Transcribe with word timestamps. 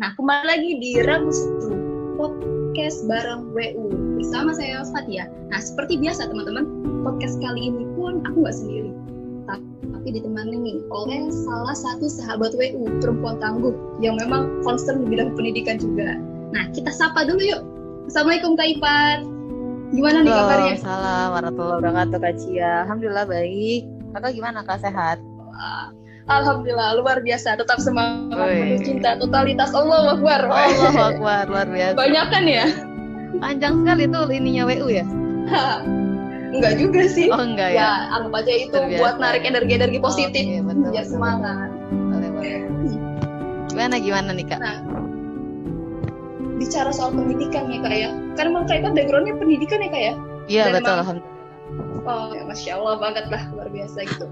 Nah, 0.00 0.16
kembali 0.16 0.44
lagi 0.48 0.70
di 0.80 0.96
Rabu 1.04 1.28
Seru 1.28 1.76
podcast 2.16 3.04
bareng 3.04 3.52
WU 3.52 4.16
bersama 4.16 4.56
saya 4.56 4.80
Fatia. 4.96 5.28
Nah, 5.52 5.60
seperti 5.60 6.00
biasa 6.00 6.32
teman-teman, 6.32 6.64
podcast 7.04 7.36
kali 7.36 7.68
ini 7.68 7.84
pun 8.00 8.24
aku 8.24 8.40
nggak 8.40 8.56
sendiri, 8.56 8.96
tapi 9.92 10.08
ditemani 10.16 10.80
oleh 10.88 11.28
salah 11.44 11.76
satu 11.76 12.08
sahabat 12.08 12.56
WU 12.56 12.88
perempuan 13.04 13.44
tangguh 13.44 13.76
yang 14.00 14.16
memang 14.16 14.64
concern 14.64 15.04
di 15.04 15.12
bidang 15.12 15.36
pendidikan 15.36 15.76
juga. 15.76 16.16
Nah, 16.56 16.64
kita 16.72 16.96
sapa 16.96 17.28
dulu 17.28 17.44
yuk. 17.44 17.60
Assalamualaikum 18.08 18.56
Kak 18.56 18.80
Ipat. 18.80 19.20
Gimana 19.92 20.24
nih 20.24 20.32
kabarnya? 20.32 20.74
Salam 20.80 21.28
warahmatullahi 21.36 21.76
wabarakatuh 21.76 22.18
Kak 22.24 22.34
Cia. 22.40 22.88
Alhamdulillah 22.88 23.28
baik. 23.28 23.84
Kakak 24.16 24.32
gimana 24.32 24.64
Kak 24.64 24.80
sehat? 24.80 25.20
Alhamdulillah 26.30 27.02
luar 27.02 27.18
biasa 27.20 27.58
tetap 27.58 27.82
semangat 27.82 28.38
penuh 28.38 28.80
cinta 28.86 29.18
totalitas 29.18 29.74
Allah 29.74 30.14
Akbar. 30.14 30.46
Allah 30.46 31.06
Akbar 31.10 31.44
luar 31.50 31.66
biasa. 31.66 31.96
Banyak 31.98 32.26
kan 32.30 32.44
ya? 32.46 32.66
Panjang 33.42 33.82
sekali 33.82 34.04
tuh 34.06 34.30
ininya 34.30 34.62
WU 34.70 34.88
ya? 34.94 35.04
enggak 36.54 36.78
juga 36.78 37.02
sih. 37.10 37.26
Oh 37.34 37.42
enggak 37.42 37.74
ya. 37.74 37.82
Ya 37.82 37.90
anggap 38.14 38.46
aja 38.46 38.52
itu 38.54 38.74
Terbiasa. 38.74 39.00
buat 39.02 39.14
narik 39.18 39.42
energi-energi 39.42 39.98
positif 39.98 40.42
oh, 40.46 40.50
okay, 40.54 40.62
betul, 40.62 40.88
biar 40.94 41.04
betul, 41.04 41.14
semangat. 41.18 41.68
Boleh, 41.90 42.30
boleh. 42.30 42.60
Gimana 43.70 43.94
gimana 44.02 44.30
nih 44.34 44.46
Kak? 44.50 44.58
Nah, 44.58 44.78
bicara 46.60 46.92
soal 46.92 47.16
pendidikan 47.16 47.72
ya 47.72 47.80
kak 47.80 47.94
ya 47.96 48.10
karena 48.36 48.48
memang 48.52 48.68
kaitan 48.68 48.92
backgroundnya 48.92 49.34
pendidikan 49.40 49.80
ya 49.80 49.88
kak 49.88 50.02
ya 50.04 50.14
iya 50.46 50.62
betul 50.68 50.92
alhamdulillah 50.92 52.04
oh 52.04 52.28
ya 52.36 52.42
masya 52.44 52.76
allah 52.76 52.94
banget 53.00 53.24
lah 53.32 53.42
luar 53.56 53.68
biasa 53.72 54.04
gitu 54.04 54.28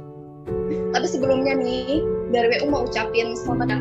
tapi 0.93 1.07
sebelumnya 1.09 1.57
nih 1.59 2.05
dari 2.33 2.61
WU 2.61 2.73
mau 2.73 2.85
ucapin 2.85 3.33
selamat 3.37 3.81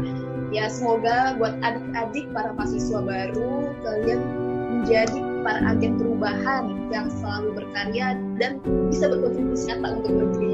ya 0.56 0.72
semoga 0.72 1.36
buat 1.36 1.60
adik-adik 1.64 2.32
para 2.32 2.56
mahasiswa 2.56 3.00
baru 3.04 3.76
kalian 3.84 4.22
menjadi 4.68 5.20
para 5.44 5.60
agen 5.76 6.00
perubahan 6.00 6.64
yang 6.92 7.08
selalu 7.12 7.64
berkarya 7.64 8.16
dan 8.40 8.60
bisa 8.88 9.12
berkontribusi 9.12 9.72
nyata 9.72 9.88
untuk 10.00 10.14
negeri 10.16 10.52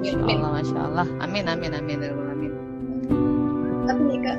Masya 0.00 0.16
Allah, 0.32 0.50
Masya 0.60 0.78
Allah. 0.80 1.06
Amin, 1.20 1.44
amin, 1.44 1.76
amin, 1.76 2.00
amin. 2.08 2.52
Tapi 3.84 4.00
nih 4.00 4.18
kak, 4.24 4.38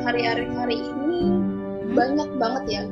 hari-hari 0.00 0.48
hari 0.56 0.76
ini 0.80 1.44
banyak 1.92 2.28
banget 2.40 2.64
ya 2.68 2.82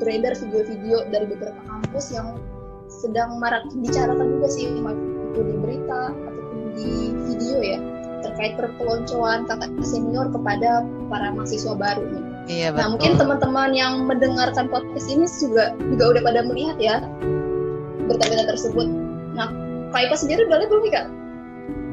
beredar 0.00 0.32
video-video 0.38 1.04
dari 1.12 1.26
beberapa 1.28 1.60
kampus 1.68 2.14
yang 2.14 2.40
sedang 2.88 3.36
marak 3.36 3.68
dibicarakan 3.68 4.38
juga 4.38 4.48
sih 4.48 4.64
itu 4.72 5.40
di 5.44 5.54
berita 5.60 6.16
di 6.78 7.12
video 7.26 7.58
ya 7.58 7.78
terkait 8.22 8.54
perpeloncoan 8.58 9.46
kakak 9.46 9.70
senior 9.82 10.30
kepada 10.30 10.86
para 11.10 11.34
mahasiswa 11.34 11.74
baru 11.74 12.02
nih. 12.02 12.24
Iya, 12.48 12.68
betul. 12.74 12.78
Nah 12.78 12.86
mungkin 12.94 13.12
teman-teman 13.18 13.70
yang 13.74 13.94
mendengarkan 14.06 14.66
podcast 14.70 15.06
ini 15.10 15.26
juga 15.38 15.74
juga 15.90 16.04
udah 16.14 16.22
pada 16.22 16.40
melihat 16.46 16.76
ya 16.78 16.96
berita-berita 18.06 18.54
tersebut. 18.54 18.86
Nah 19.34 19.50
Kak 19.90 20.10
Ika 20.10 20.16
sendiri 20.18 20.46
udah 20.46 20.56
lihat 20.62 20.70
belum 20.70 20.82
nih 20.86 20.94
Kak? 20.94 21.06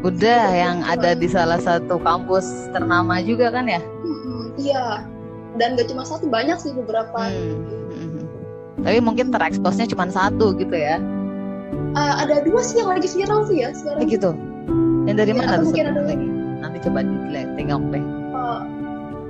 Udah, 0.06 0.46
yang 0.54 0.86
ada 0.86 1.18
di 1.18 1.26
salah 1.26 1.58
satu 1.58 1.98
kampus 1.98 2.70
ternama 2.70 3.18
juga 3.26 3.50
kan 3.50 3.66
ya? 3.66 3.82
Hmm, 3.82 4.54
iya, 4.54 5.02
dan 5.58 5.80
gak 5.80 5.88
cuma 5.92 6.04
satu 6.04 6.28
banyak 6.28 6.60
sih 6.60 6.72
beberapa 6.76 7.32
hmm. 7.32 7.64
Hmm. 7.92 8.24
tapi 8.84 9.00
mungkin 9.00 9.32
tereksposnya 9.32 9.88
cuma 9.88 10.12
satu 10.12 10.56
gitu 10.56 10.76
ya 10.76 11.00
uh, 11.96 12.14
ada 12.24 12.44
dua 12.44 12.62
sih 12.62 12.84
yang 12.84 12.92
lagi 12.92 13.08
viral 13.08 13.48
sih 13.48 13.64
ya 13.64 13.72
sekarang 13.72 14.04
eh, 14.04 14.08
gitu 14.08 14.32
yang 15.06 15.18
dari 15.18 15.32
ya, 15.32 15.38
mana 15.38 15.62
tuh 15.62 15.68
mungkin 15.70 15.88
ada 15.92 16.02
lagi. 16.02 16.28
Nanti 16.62 16.78
coba 16.90 17.00
dilihat 17.06 17.50
tengok 17.58 17.82
deh. 17.94 18.04
Uh, 18.34 18.62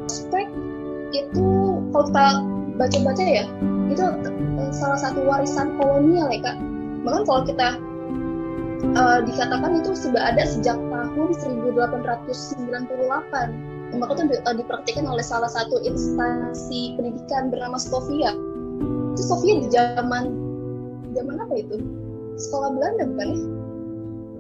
spek 0.08 0.48
itu 1.12 1.48
kalau 1.92 2.06
kita 2.10 2.26
baca-baca 2.80 3.24
ya? 3.24 3.46
Itu 3.92 4.04
uh, 4.04 4.72
salah 4.72 5.00
satu 5.00 5.20
warisan 5.24 5.76
kolonial 5.80 6.32
ya 6.32 6.40
kak? 6.42 6.58
Bahkan 7.04 7.24
kalau 7.28 7.42
kita 7.44 7.68
uh, 8.96 9.20
dikatakan 9.24 9.72
itu 9.84 9.92
sudah 9.96 10.32
ada 10.32 10.44
sejak 10.48 10.78
tahun 10.80 11.30
1898 11.64 13.76
maka 13.96 14.12
itu 14.18 14.52
dipraktikkan 14.60 15.08
oleh 15.08 15.24
salah 15.24 15.48
satu 15.48 15.80
instansi 15.80 17.00
pendidikan 17.00 17.48
bernama 17.48 17.80
Sofia. 17.80 18.36
Itu 19.16 19.24
Sofia 19.24 19.64
di 19.64 19.72
zaman 19.72 20.36
zaman 21.16 21.40
apa 21.40 21.54
itu? 21.56 21.80
Sekolah 22.36 22.76
Belanda 22.76 23.08
bukan 23.08 23.28
ya? 23.32 23.40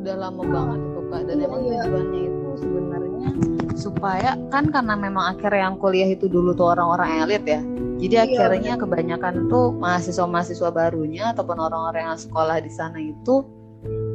Udah 0.03 0.15
lama 0.27 0.43
banget 0.43 0.81
kak 1.11 1.21
dan 1.29 1.37
iya, 1.39 1.45
emang 1.47 1.61
iya. 1.61 1.79
tujuannya 1.83 2.21
itu 2.25 2.49
sebenarnya 2.59 3.29
supaya 3.75 4.31
kan 4.49 4.71
karena 4.71 4.93
memang 4.95 5.25
akhirnya 5.35 5.61
yang 5.69 5.75
kuliah 5.77 6.09
itu 6.09 6.25
dulu 6.31 6.55
tuh 6.55 6.73
orang-orang 6.73 7.27
elit 7.27 7.43
ya. 7.43 7.61
Jadi 7.95 8.15
iya, 8.15 8.23
akhirnya 8.27 8.73
bener. 8.75 8.83
kebanyakan 8.83 9.33
tuh 9.47 9.71
mahasiswa-mahasiswa 9.79 10.69
barunya 10.71 11.31
ataupun 11.31 11.57
orang-orang 11.59 12.11
yang 12.11 12.19
sekolah 12.19 12.59
di 12.59 12.71
sana 12.71 12.99
itu 12.99 13.43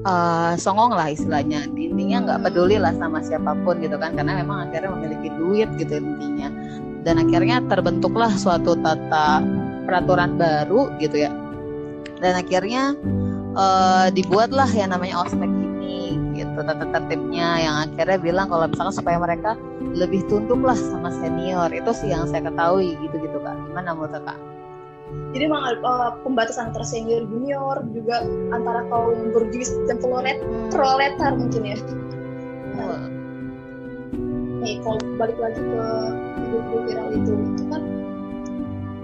uh, 0.05 0.53
songong 0.57 0.93
lah 0.93 1.13
istilahnya 1.13 1.69
intinya 1.77 2.19
nggak 2.25 2.41
peduli 2.49 2.77
lah 2.81 2.93
sama 2.97 3.21
siapa 3.25 3.57
pun 3.65 3.81
gitu 3.81 3.97
kan 4.01 4.17
karena 4.17 4.41
memang 4.41 4.69
akhirnya 4.69 4.91
memiliki 4.97 5.29
duit 5.37 5.69
gitu 5.77 6.01
intinya 6.01 6.49
dan 7.05 7.21
akhirnya 7.21 7.65
terbentuklah 7.69 8.33
suatu 8.37 8.77
tata 8.81 9.41
peraturan 9.89 10.37
baru 10.37 10.93
gitu 11.01 11.25
ya 11.25 11.33
dan 12.21 12.37
akhirnya 12.37 12.93
uh, 13.57 14.13
dibuatlah 14.13 14.69
yang 14.73 14.93
namanya 14.93 15.25
ospek 15.25 15.49
tata 16.65 16.87
tertibnya 16.93 17.49
yang 17.61 17.77
akhirnya 17.89 18.19
bilang 18.21 18.47
kalau 18.49 18.67
misalkan 18.69 18.95
supaya 18.95 19.17
mereka 19.21 19.59
lebih 19.95 20.23
tunduk 20.31 20.61
lah 20.63 20.77
sama 20.77 21.11
senior. 21.11 21.69
Itu 21.73 21.91
sih 21.93 22.13
yang 22.13 22.29
saya 22.31 22.47
ketahui 22.47 22.97
gitu 23.01 23.17
gitu 23.21 23.39
kak. 23.43 23.57
Gimana 23.71 23.97
menurut 23.97 24.23
kak 24.23 24.39
jadi 25.31 25.47
memang 25.47 25.63
uh, 25.87 26.11
pembatasan 26.27 26.71
antara 26.71 26.87
senior 26.87 27.23
junior 27.27 27.83
juga 27.95 28.23
antara 28.51 28.83
kaum 28.91 29.31
berjuis 29.31 29.71
dan 29.87 29.99
prolet 30.03 30.39
proletar 30.75 31.35
mungkin 31.39 31.63
ya. 31.67 31.79
Nah, 32.75 33.07
nih 34.63 34.83
kalau 34.83 34.99
balik 35.19 35.39
lagi 35.39 35.63
ke 35.63 35.85
video 36.51 36.79
viral 36.87 37.09
itu 37.15 37.33
itu 37.55 37.63
kan 37.71 37.83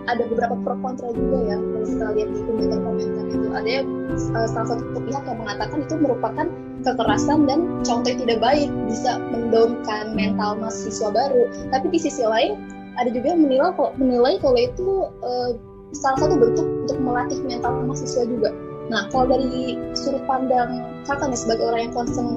ada 0.06 0.22
beberapa 0.30 0.54
pro 0.62 0.74
kontra 0.78 1.10
juga 1.10 1.38
ya 1.42 1.56
kalau 1.58 1.86
kita 1.86 2.06
lihat 2.14 2.28
di 2.30 2.40
komentar-komentar 2.42 3.24
itu. 3.30 3.48
Ada 3.54 3.68
yang 3.70 3.86
uh, 4.34 4.48
salah 4.50 4.68
satu 4.74 4.98
pihak 5.02 5.22
yang 5.26 5.38
mengatakan 5.38 5.78
itu 5.82 5.94
merupakan 5.98 6.46
kekerasan 6.84 7.48
dan 7.48 7.80
contoh 7.86 8.08
yang 8.12 8.20
tidak 8.26 8.38
baik 8.44 8.68
bisa 8.84 9.16
mendownkan 9.32 10.12
mental 10.12 10.58
mahasiswa 10.60 11.08
baru 11.08 11.48
tapi 11.72 11.86
di 11.88 11.98
sisi 12.02 12.26
lain 12.26 12.60
ada 12.96 13.12
juga 13.12 13.36
yang 13.36 13.44
menilai 13.44 13.72
menilai 14.00 14.34
kalau 14.40 14.58
itu 14.60 14.88
uh, 15.24 15.50
salah 15.94 16.18
satu 16.26 16.34
bentuk 16.36 16.66
untuk 16.86 16.98
melatih 16.98 17.38
mental 17.44 17.84
mahasiswa 17.84 18.24
juga. 18.26 18.50
Nah, 18.86 19.10
kalau 19.10 19.34
dari 19.34 19.78
sudut 19.98 20.22
pandang 20.30 20.82
kakak 21.06 21.34
nih 21.34 21.38
sebagai 21.38 21.64
orang 21.66 21.80
yang 21.90 21.94
concern 21.94 22.28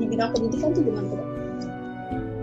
di 0.00 0.04
bidang 0.08 0.30
pendidikan 0.32 0.72
itu 0.72 0.80
gimana 0.88 1.06
tuh? 1.08 1.28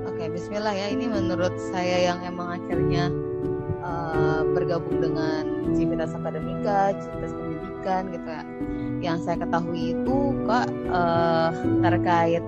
Oke, 0.06 0.24
Bismillah 0.30 0.74
ya. 0.74 0.88
Ini 0.94 1.06
menurut 1.10 1.56
saya 1.74 2.14
yang 2.14 2.20
emang 2.22 2.62
akhirnya 2.62 3.10
uh, 3.82 4.46
bergabung 4.54 5.02
dengan 5.02 5.74
Civitas 5.74 6.14
Akademika, 6.14 6.94
Civitas 7.02 7.34
Pendidikan 7.34 8.04
gitu 8.14 8.28
ya. 8.30 8.44
Yang 9.00 9.18
saya 9.26 9.38
ketahui 9.42 9.96
itu 9.96 10.16
kak 10.46 10.68
uh, 10.92 11.52
terkait 11.84 12.44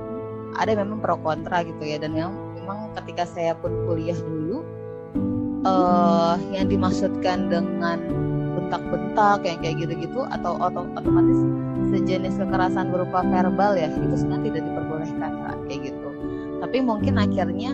ada 0.59 0.71
memang 0.75 0.99
pro 0.99 1.15
kontra 1.19 1.63
gitu 1.63 1.83
ya. 1.83 1.97
Dan 1.97 2.15
yang 2.15 2.31
memang 2.59 2.91
ketika 3.01 3.23
saya 3.27 3.55
pun 3.55 3.71
kuliah 3.87 4.17
dulu 4.19 4.63
uh, 5.63 6.35
yang 6.51 6.67
dimaksudkan 6.67 7.47
dengan 7.47 7.99
bentak-bentak 8.51 9.47
yang 9.47 9.59
kayak 9.63 9.75
gitu-gitu 9.79 10.21
atau 10.27 10.59
otomatis 10.59 11.39
sejenis 11.91 12.39
kekerasan 12.39 12.91
berupa 12.91 13.23
verbal 13.23 13.75
ya 13.75 13.91
itu 13.91 14.15
sebenarnya 14.15 14.51
tidak 14.51 14.63
diperbolehkan 14.67 15.31
kan 15.47 15.57
kayak 15.67 15.91
gitu. 15.91 16.09
Tapi 16.61 16.77
mungkin 16.83 17.15
akhirnya 17.19 17.71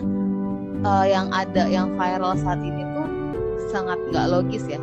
uh, 0.82 1.06
yang 1.06 1.30
ada 1.34 1.66
yang 1.66 1.94
viral 1.98 2.34
saat 2.38 2.62
ini 2.62 2.82
tuh 2.94 3.06
sangat 3.70 3.98
nggak 4.10 4.26
logis 4.32 4.64
ya 4.66 4.80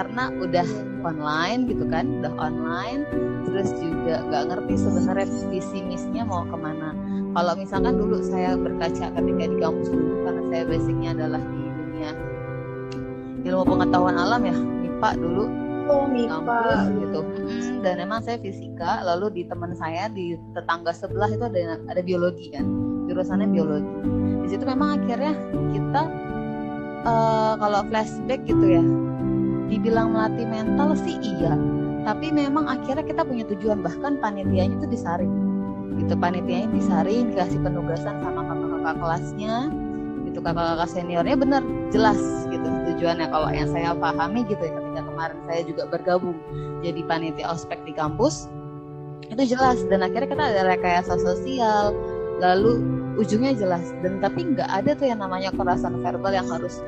karena 0.00 0.32
udah 0.32 0.68
online 1.04 1.68
gitu 1.68 1.84
kan 1.84 2.08
udah 2.24 2.32
online 2.40 3.04
terus 3.44 3.68
juga 3.76 4.24
nggak 4.32 4.44
ngerti 4.48 4.74
sebenarnya 4.80 5.28
visi 5.52 5.78
misinya 5.84 6.24
mau 6.24 6.48
ke 6.48 6.56
mana. 6.56 6.96
Kalau 7.36 7.52
misalkan 7.52 8.00
dulu 8.00 8.24
saya 8.24 8.56
berkaca 8.56 9.12
ketika 9.12 9.44
di 9.44 9.56
kampus 9.60 9.92
dulu 9.92 10.24
karena 10.24 10.42
saya 10.48 10.62
basicnya 10.64 11.10
adalah 11.12 11.42
di 11.44 11.62
dunia 11.68 12.10
ilmu 13.44 13.64
pengetahuan 13.68 14.16
alam 14.16 14.40
ya 14.48 14.56
MIPA 14.56 15.10
dulu. 15.20 15.44
Oh 15.92 16.08
MIPA 16.08 16.60
gitu. 16.96 17.20
Hmm, 17.20 17.84
dan 17.84 17.94
emang 18.00 18.24
saya 18.24 18.40
fisika 18.40 19.04
lalu 19.04 19.26
di 19.36 19.42
teman 19.52 19.76
saya 19.76 20.08
di 20.08 20.32
tetangga 20.56 20.96
sebelah 20.96 21.28
itu 21.28 21.44
ada 21.44 21.76
ada 21.92 22.00
biologi 22.00 22.48
kan 22.56 22.64
jurusannya 23.04 23.52
biologi. 23.52 23.92
Di 24.48 24.56
situ 24.56 24.64
memang 24.64 24.96
akhirnya 24.96 25.36
kita 25.76 26.02
uh, 27.04 27.52
kalau 27.60 27.84
flashback 27.92 28.40
gitu 28.48 28.80
ya 28.80 28.84
dibilang 29.70 30.10
melatih 30.12 30.44
mental 30.44 30.98
sih 30.98 31.16
iya. 31.22 31.54
Tapi 32.02 32.34
memang 32.34 32.66
akhirnya 32.66 33.06
kita 33.06 33.22
punya 33.22 33.46
tujuan. 33.54 33.80
Bahkan 33.80 34.18
panitianya 34.18 34.76
itu 34.82 34.86
disaring. 34.90 35.30
Gitu 36.02 36.14
panitianya 36.18 36.68
disaring 36.74 37.30
dikasih 37.32 37.62
penugasan 37.62 38.18
sama 38.20 38.42
kakak-kakak 38.42 38.96
kelasnya. 38.98 39.54
Gitu 40.26 40.38
kakak-kakak 40.42 40.88
seniornya 40.90 41.36
benar 41.38 41.62
jelas 41.94 42.18
gitu 42.50 42.66
tujuannya. 42.66 43.30
Kalau 43.30 43.48
yang 43.54 43.70
saya 43.70 43.94
pahami 43.94 44.42
gitu 44.50 44.60
ya 44.60 44.72
ketika 44.74 45.02
kemarin 45.06 45.38
saya 45.46 45.60
juga 45.62 45.82
bergabung 45.86 46.36
jadi 46.80 47.00
panitia 47.06 47.46
ospek 47.54 47.78
di 47.86 47.94
kampus 47.94 48.50
itu 49.30 49.54
jelas. 49.54 49.78
Dan 49.86 50.02
akhirnya 50.02 50.28
kita 50.34 50.44
ada 50.56 50.62
rekayasa 50.66 51.14
sosial 51.20 51.94
lalu 52.40 52.80
ujungnya 53.20 53.52
jelas. 53.52 53.84
Dan 54.00 54.24
tapi 54.24 54.56
nggak 54.56 54.66
ada 54.72 54.96
tuh 54.96 55.06
yang 55.06 55.20
namanya 55.20 55.52
kekerasan 55.52 56.00
verbal 56.00 56.32
yang 56.32 56.48
harus 56.48 56.80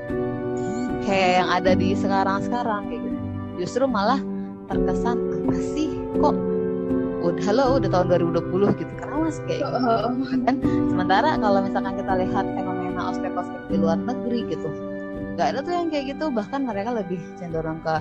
kayak 1.02 1.31
yang 1.43 1.49
ada 1.50 1.72
di 1.75 1.88
sekarang-sekarang 1.99 2.82
kayak 2.88 3.00
gitu. 3.04 3.19
Justru 3.62 3.84
malah 3.87 4.20
terkesan 4.70 5.19
apa 5.19 5.56
sih? 5.75 5.90
Kok 6.19 6.37
udah 7.22 7.44
halo 7.46 7.78
udah 7.78 7.90
tahun 7.90 8.06
2020 8.31 8.81
gitu 8.82 8.93
karena 8.99 9.16
masih 9.22 9.43
kayak 9.46 9.60
gitu. 9.62 9.78
Kan 10.46 10.56
sementara 10.90 11.28
kalau 11.38 11.58
misalkan 11.62 11.94
kita 11.94 12.12
lihat 12.19 12.44
fenomena 12.54 13.00
ospek-ospek 13.14 13.62
di 13.70 13.76
luar 13.78 13.99
negeri 13.99 14.40
gitu 14.50 14.70
nggak 15.32 15.49
ada 15.49 15.58
tuh 15.64 15.72
yang 15.72 15.88
kayak 15.88 16.04
gitu. 16.12 16.25
Bahkan 16.28 16.60
mereka 16.69 16.90
lebih 16.93 17.20
cenderung 17.40 17.81
ke 17.81 17.94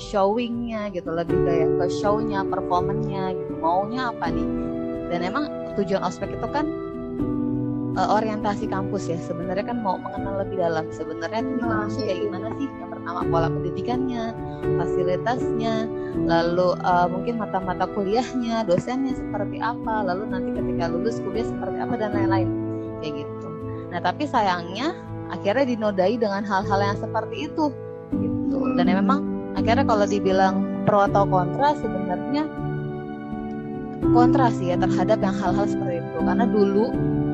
showingnya 0.00 0.88
gitu 0.94 1.10
lebih 1.12 1.36
kayak 1.44 1.68
ke 1.76 1.86
shownya 2.00 2.40
performanya 2.48 3.36
gitu. 3.36 3.52
Maunya 3.60 4.08
apa 4.08 4.32
nih? 4.32 4.48
Dan 5.12 5.20
emang 5.24 5.44
tujuan 5.76 6.00
ospek 6.04 6.32
itu 6.32 6.48
kan 6.48 6.64
uh, 7.98 8.08
orientasi 8.14 8.70
kampus 8.70 9.10
ya. 9.10 9.18
Sebenarnya 9.18 9.66
kan 9.66 9.82
mau 9.82 9.98
mengenal 9.98 10.46
lebih 10.46 10.62
dalam. 10.62 10.86
Sebenarnya 10.94 11.42
itu 11.42 11.58
kampus 11.58 11.94
kayak 11.98 12.18
gimana 12.22 12.48
sih? 12.54 12.68
Yang 12.70 12.90
pertama 12.94 13.20
pola 13.26 13.48
pendidikannya 13.50 14.24
fasilitasnya 14.78 15.74
lalu 16.30 16.68
uh, 16.86 17.06
mungkin 17.10 17.34
mata-mata 17.42 17.90
kuliahnya 17.90 18.66
dosennya 18.66 19.14
seperti 19.18 19.58
apa 19.58 20.06
lalu 20.06 20.30
nanti 20.30 20.50
ketika 20.54 20.84
lulus 20.90 21.18
kuliah 21.22 21.46
seperti 21.46 21.76
apa 21.82 21.94
dan 21.98 22.10
lain-lain. 22.14 22.48
Kayak 23.02 23.26
gitu. 23.26 23.48
Nah 23.90 23.98
tapi 23.98 24.24
sayangnya 24.30 24.94
akhirnya 25.34 25.66
dinodai 25.74 26.14
dengan 26.14 26.46
hal-hal 26.46 26.78
yang 26.78 26.98
seperti 26.98 27.50
itu. 27.50 27.74
Gitu. 28.14 28.58
Dan 28.78 28.86
ya 28.86 28.96
memang 29.02 29.20
akhirnya 29.58 29.84
kalau 29.84 30.06
dibilang 30.06 30.62
pro 30.86 31.04
atau 31.04 31.26
kontra 31.26 31.74
sebenarnya 31.76 32.46
kontra 34.14 34.48
sih 34.54 34.72
ya 34.72 34.76
terhadap 34.78 35.18
yang 35.20 35.36
hal-hal 35.36 35.66
seperti 35.66 36.00
itu. 36.00 36.18
Karena 36.22 36.46
dulu 36.48 36.84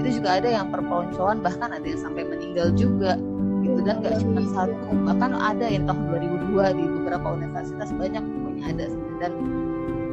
itu 0.04 0.20
juga 0.20 0.36
ada 0.36 0.48
yang 0.52 0.68
perpeloncoan 0.68 1.40
bahkan 1.40 1.72
ada 1.72 1.86
yang 1.88 1.96
sampai 1.96 2.28
meninggal 2.28 2.68
juga 2.76 3.16
gitu. 3.64 3.80
Dan 3.80 4.04
gak 4.04 4.20
cuma 4.20 4.44
satu 4.52 4.92
bahkan 5.08 5.32
ada 5.32 5.64
yang 5.64 5.88
tahun 5.88 6.12
2002 6.52 6.76
di 6.76 6.84
beberapa 7.00 7.26
universitas 7.32 7.88
banyak 7.96 8.20
pokoknya 8.20 8.64
ada 8.68 8.84
dan 9.24 9.32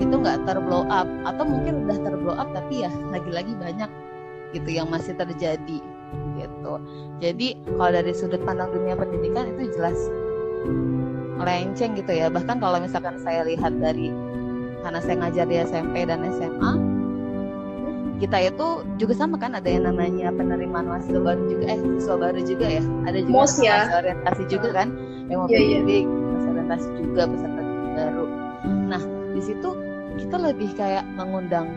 itu 0.02 0.16
nggak 0.18 0.50
terblow 0.50 0.88
up 0.90 1.06
atau 1.28 1.44
mungkin 1.46 1.86
udah 1.86 1.98
terblow 2.02 2.34
up 2.34 2.50
tapi 2.56 2.88
ya 2.88 2.92
lagi-lagi 3.14 3.54
banyak 3.60 3.92
gitu 4.56 4.70
yang 4.72 4.88
masih 4.88 5.14
terjadi 5.14 5.80
gitu. 6.40 6.74
Jadi 7.20 7.60
kalau 7.76 7.92
dari 7.92 8.12
sudut 8.16 8.42
pandang 8.48 8.72
dunia 8.72 8.96
pendidikan 8.96 9.52
itu 9.52 9.76
jelas 9.76 10.00
melenceng 11.38 12.00
gitu 12.00 12.12
ya. 12.16 12.32
Bahkan 12.32 12.64
kalau 12.64 12.80
misalkan 12.80 13.20
saya 13.20 13.44
lihat 13.44 13.76
dari 13.78 14.10
karena 14.82 15.00
saya 15.04 15.16
ngajar 15.22 15.46
di 15.46 15.56
SMP 15.62 15.96
dan 16.10 16.26
SMA 16.34 16.91
kita 18.22 18.38
itu 18.38 18.86
juga 19.02 19.14
sama 19.18 19.42
kan 19.42 19.58
ada 19.58 19.66
yang 19.66 19.90
namanya 19.90 20.30
penerimaan 20.30 20.86
mahasiswa 20.86 21.18
baru 21.18 21.42
juga 21.50 21.64
eh 21.74 21.80
siswa 21.98 22.16
baru 22.22 22.40
juga 22.46 22.66
ya 22.70 22.84
ada 23.10 23.18
juga 23.18 23.34
Mos, 23.34 23.54
ya. 23.58 23.90
orientasi 23.90 24.44
juga 24.46 24.70
kan 24.78 24.88
yang 25.26 25.38
mau 25.42 25.50
yeah, 25.50 25.82
yeah. 25.82 26.06
orientasi 26.46 26.88
juga 27.02 27.22
peserta 27.26 27.62
baru 27.98 28.26
nah 28.86 29.02
di 29.34 29.42
situ 29.42 29.70
kita 30.22 30.38
lebih 30.38 30.70
kayak 30.78 31.02
mengundang 31.18 31.74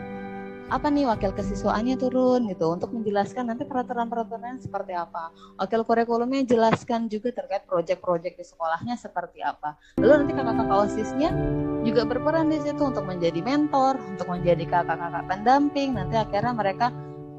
apa 0.65 0.89
nih 0.89 1.05
wakil 1.05 1.29
kesiswaannya 1.29 1.93
turun 2.01 2.49
gitu 2.49 2.73
untuk 2.73 2.89
menjelaskan 2.89 3.53
nanti 3.53 3.69
peraturan-peraturan 3.69 4.57
seperti 4.57 4.97
apa. 4.97 5.29
Wakil 5.61 5.85
kurikulumnya 5.85 6.41
jelaskan 6.41 7.05
juga 7.05 7.29
terkait 7.37 7.69
proyek-proyek 7.69 8.33
di 8.33 8.45
sekolahnya 8.45 8.97
seperti 8.97 9.45
apa. 9.45 9.77
Lalu 10.01 10.25
nanti 10.25 10.33
kakak-kakak 10.33 10.77
OSISnya 10.89 11.29
juga 11.85 12.01
berperan 12.09 12.49
di 12.49 12.57
situ 12.65 12.81
untuk 12.81 13.05
menjadi 13.05 13.45
mentor, 13.45 14.01
untuk 14.01 14.25
menjadi 14.25 14.65
kakak-kakak 14.65 15.25
pendamping. 15.29 15.93
Nanti 15.93 16.15
akhirnya 16.17 16.53
mereka 16.57 16.89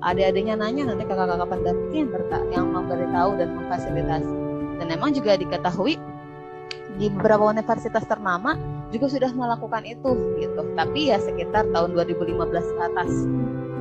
adik-adiknya 0.07 0.55
nanya 0.55 0.95
nanti 0.95 1.03
kakak-kakak 1.03 1.49
pendampingnya 1.51 1.99
yang, 2.07 2.45
yang 2.55 2.67
memberitahu 2.71 3.31
dan 3.43 3.49
memfasilitasi. 3.59 4.35
Dan 4.79 4.87
memang 4.87 5.11
juga 5.11 5.35
diketahui 5.35 5.99
di 6.97 7.07
beberapa 7.11 7.51
universitas 7.51 8.07
ternama 8.07 8.76
juga 8.95 9.07
sudah 9.11 9.31
melakukan 9.35 9.83
itu 9.87 10.11
gitu. 10.39 10.63
Tapi 10.75 11.15
ya 11.15 11.19
sekitar 11.19 11.67
tahun 11.71 11.95
2015 11.95 12.37
ke 12.51 12.83
atas 12.83 13.11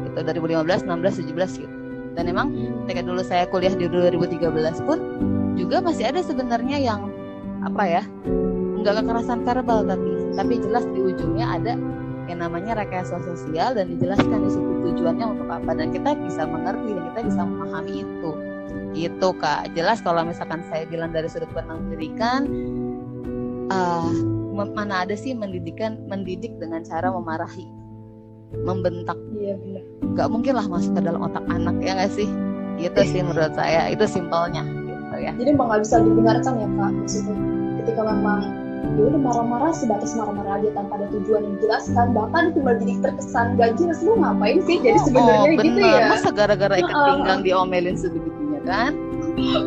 gitu. 0.06 0.18
2015 0.22 0.88
16 0.88 1.34
17 1.34 1.62
gitu. 1.62 1.76
Dan 2.16 2.32
emang 2.32 2.48
ketika 2.88 3.02
dulu 3.04 3.22
saya 3.22 3.44
kuliah 3.52 3.76
di 3.76 3.92
2013 3.92 4.88
pun 4.88 4.98
juga 5.60 5.84
masih 5.84 6.08
ada 6.08 6.24
sebenarnya 6.24 6.80
yang 6.80 7.12
apa 7.66 7.84
ya 7.88 8.04
nggak 8.86 9.02
kekerasan 9.02 9.42
verbal 9.42 9.82
tapi 9.82 10.12
tapi 10.38 10.54
jelas 10.62 10.86
di 10.94 11.00
ujungnya 11.02 11.48
ada 11.58 11.74
yang 12.26 12.42
namanya 12.42 12.78
rekayasa 12.78 13.22
sosial 13.22 13.78
dan 13.78 13.90
dijelaskan 13.96 14.40
di 14.46 14.50
situ 14.50 14.72
tujuannya 14.92 15.26
untuk 15.38 15.48
apa. 15.50 15.72
Dan 15.78 15.94
kita 15.94 16.18
bisa 16.18 16.44
mengerti 16.46 16.98
dan 16.98 17.04
kita 17.14 17.20
bisa 17.30 17.42
memahami 17.46 17.94
itu. 18.02 18.32
Gitu 18.98 19.30
kak. 19.38 19.72
Jelas 19.78 20.02
kalau 20.02 20.26
misalkan 20.26 20.66
saya 20.74 20.90
bilang 20.90 21.14
dari 21.14 21.30
sudut 21.30 21.50
pandang 21.54 21.86
pendidikan 21.86 22.42
uh, 23.70 24.10
mana 24.56 25.04
ada 25.04 25.16
sih 25.20 25.36
mendidikan 25.36 26.00
mendidik 26.08 26.56
dengan 26.58 26.82
cara 26.88 27.12
memarahi 27.12 27.68
membentak. 28.64 29.20
Iya 29.36 29.60
benar. 29.60 29.84
Nggak 30.16 30.28
mungkin 30.32 30.54
lah 30.56 30.66
masuk 30.72 30.92
ke 30.96 31.02
dalam 31.04 31.22
otak 31.26 31.44
anak 31.52 31.76
ya 31.84 31.92
nggak 32.00 32.14
sih? 32.16 32.30
Itu 32.80 33.02
sih 33.04 33.20
menurut 33.20 33.52
saya 33.56 33.92
itu 33.92 34.08
simpelnya 34.08 34.64
gitu 34.64 35.16
ya. 35.20 35.32
Jadi 35.36 35.50
emang 35.52 35.68
nggak 35.68 35.82
bisa 35.84 35.96
didengarkan 36.00 36.54
ya 36.56 36.68
kak. 36.80 36.92
Maksudnya 36.96 37.36
ketika 37.84 38.02
memang 38.08 38.40
ya 38.96 39.04
udah 39.12 39.22
marah-marah 39.22 39.72
sebatas 39.74 40.14
marah-marah 40.14 40.62
aja 40.62 40.70
tanpa 40.78 40.94
ada 41.02 41.08
tujuan 41.12 41.42
yang 41.42 41.54
dijelaskan 41.58 42.06
bahkan 42.14 42.44
cuma 42.54 42.72
jadi 42.78 42.94
terkesan 43.02 43.46
gak 43.58 43.72
jelas 43.82 44.00
lu 44.06 44.14
ngapain 44.22 44.60
sih? 44.64 44.78
Jadi 44.80 45.00
sebenarnya 45.04 45.42
oh, 45.42 45.64
gitu 45.64 45.80
ya. 45.82 46.06
masa 46.08 46.30
gara-gara 46.32 46.76
ikat 46.80 46.96
pinggang 46.96 47.42
diomelin 47.44 47.98
sebegitunya 47.98 48.62
kan 48.64 48.94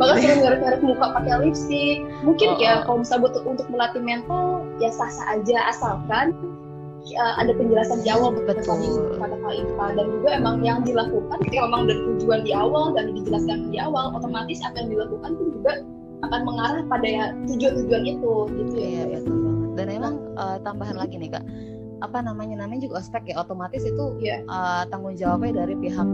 bahkan 0.00 0.18
suruh 0.22 0.38
ngarep-ngarep 0.40 0.80
muka 0.80 1.06
pakai 1.12 1.32
lipstick 1.44 1.98
mungkin 2.24 2.48
oh, 2.56 2.62
ya 2.62 2.72
oh. 2.80 2.88
kalau 2.88 2.98
misalnya 3.04 3.22
butuh 3.28 3.42
untuk 3.44 3.66
melatih 3.68 4.02
mental 4.02 4.64
ya 4.80 4.90
sah-sah 4.92 5.36
aja 5.36 5.56
asalkan 5.68 6.32
uh, 7.16 7.34
ada 7.40 7.52
penjelasan 7.54 8.02
di 8.04 8.08
awal 8.12 8.34
betul 8.34 8.56
pada 9.16 9.36
hal 9.40 9.52
IPA 9.54 9.86
dan 9.96 10.06
juga 10.12 10.28
emang 10.36 10.56
yang 10.64 10.78
dilakukan 10.84 11.36
ketika 11.46 11.64
memang 11.64 11.88
dari 11.88 12.00
tujuan 12.16 12.40
di 12.44 12.52
awal 12.52 12.92
dan 12.92 13.12
dijelaskan 13.14 13.58
di 13.72 13.78
awal 13.80 14.12
otomatis 14.12 14.60
akan 14.64 14.84
dilakukan 14.90 15.30
pun 15.36 15.46
juga 15.60 15.72
akan 16.26 16.40
mengarah 16.42 16.82
pada 16.90 17.06
ya 17.06 17.24
tujuan-tujuan 17.46 18.02
itu 18.04 18.32
gitu 18.58 18.74
ya. 18.74 18.86
Iya 18.90 19.04
betul 19.22 19.36
banget. 19.38 19.68
Dan 19.78 19.86
emang 19.94 20.14
uh, 20.34 20.58
tambahan 20.66 20.96
lagi 20.98 21.14
nih 21.14 21.30
kak, 21.30 21.44
apa 22.02 22.18
namanya 22.26 22.66
namanya 22.66 22.90
juga 22.90 22.98
ospek 22.98 23.30
ya 23.30 23.38
otomatis 23.38 23.86
itu 23.86 24.18
yeah. 24.18 24.42
Iya. 24.42 24.50
uh, 24.50 24.82
tanggung 24.90 25.14
jawabnya 25.14 25.62
dari 25.62 25.74
pihak 25.78 26.08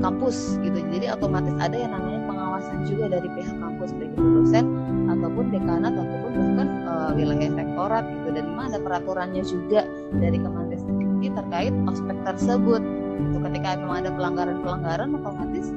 kampus 0.00 0.56
gitu. 0.64 0.80
Jadi 0.88 1.06
otomatis 1.12 1.52
ada 1.60 1.76
yang 1.76 1.92
namanya 1.92 2.19
pengawasan 2.50 2.82
juga 2.82 3.04
dari 3.14 3.28
pihak 3.30 3.56
kampus 3.62 3.94
baik 3.94 4.10
itu 4.10 4.26
dosen 4.42 4.66
ataupun 5.06 5.44
dekanat 5.54 5.94
ataupun 5.94 6.30
bahkan 6.34 6.68
uh, 6.82 7.10
wilayah 7.14 7.50
rektorat 7.54 8.04
gitu 8.10 8.28
dan 8.34 8.44
memang 8.50 8.66
ada 8.74 8.78
peraturannya 8.82 9.42
juga 9.46 9.80
dari 10.18 10.38
Kemendikbud 10.42 11.30
terkait 11.30 11.70
ospek 11.86 12.18
tersebut. 12.26 12.82
Itu 13.30 13.38
ketika 13.38 13.78
memang 13.78 14.02
ada 14.02 14.10
pelanggaran-pelanggaran 14.18 15.14
otomatis 15.14 15.70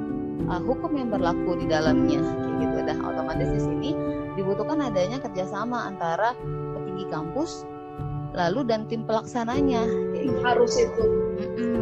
uh, 0.50 0.58
hukum 0.66 0.98
yang 0.98 1.14
berlaku 1.14 1.62
di 1.62 1.70
dalamnya 1.70 2.18
kayak 2.18 2.54
gitu. 2.58 2.76
Dah 2.90 2.98
otomatis 3.06 3.48
di 3.54 3.60
sini 3.62 3.90
dibutuhkan 4.34 4.82
adanya 4.82 5.22
kerjasama 5.22 5.94
antara 5.94 6.34
petinggi 6.74 7.06
kampus 7.06 7.62
lalu 8.34 8.66
dan 8.66 8.82
tim 8.90 9.06
pelaksananya 9.06 9.86
kayak 10.10 10.26
gitu. 10.26 10.42
harus 10.42 10.74
itu 10.74 11.04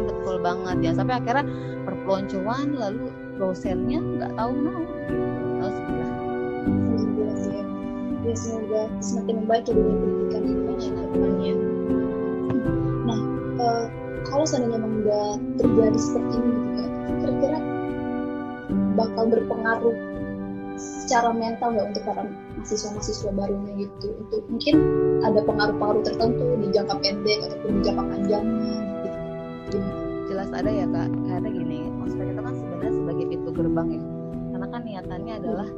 betul 0.05 0.37
banget 0.37 0.77
ya 0.85 0.91
sampai 0.93 1.17
akhirnya 1.17 1.49
perpeloncoan 1.81 2.77
lalu 2.77 3.09
dosennya 3.41 3.99
nggak 3.99 4.31
tahu 4.37 4.51
mau 4.53 4.81
gitu 4.83 5.91
ya. 5.93 6.07
Semoga 8.33 8.89
semakin 8.97 9.45
membaik 9.45 9.69
ya 9.69 9.77
dunia 9.77 9.93
pendidikan 9.93 10.41
di 10.41 10.51
Indonesia 10.57 10.91
depannya. 10.97 11.53
Nah 13.05 13.21
uh, 13.61 13.85
kalau 14.25 14.41
seandainya 14.41 14.81
memang 14.81 15.05
udah 15.05 15.37
terjadi 15.61 15.99
seperti 16.01 16.33
ini 16.41 16.49
gitu 16.49 16.81
kan 16.81 17.13
kira-kira 17.21 17.59
bakal 18.97 19.23
berpengaruh 19.29 19.97
secara 20.81 21.29
mental 21.29 21.77
nggak 21.77 21.87
untuk 21.93 22.03
para 22.09 22.25
mahasiswa-mahasiswa 22.57 23.29
barunya 23.37 23.71
gitu? 23.85 24.07
Untuk 24.25 24.41
mungkin 24.49 24.75
ada 25.21 25.39
pengaruh-pengaruh 25.45 26.01
tertentu 26.01 26.45
di 26.57 26.67
jangka 26.73 26.95
pendek 27.05 27.39
ataupun 27.45 27.69
di 27.69 27.81
jangka 27.85 28.03
panjangnya 28.17 28.75
gitu. 29.05 29.77
Jelas 30.33 30.49
ada 30.49 30.71
ya 30.73 30.89
kak, 30.89 31.09
karena 31.29 31.49
gini, 31.53 31.92
gerbang 33.53 33.87
ya, 33.97 34.03
karena 34.53 34.67
kan 34.67 34.81
niatannya 34.83 35.33
adalah 35.39 35.69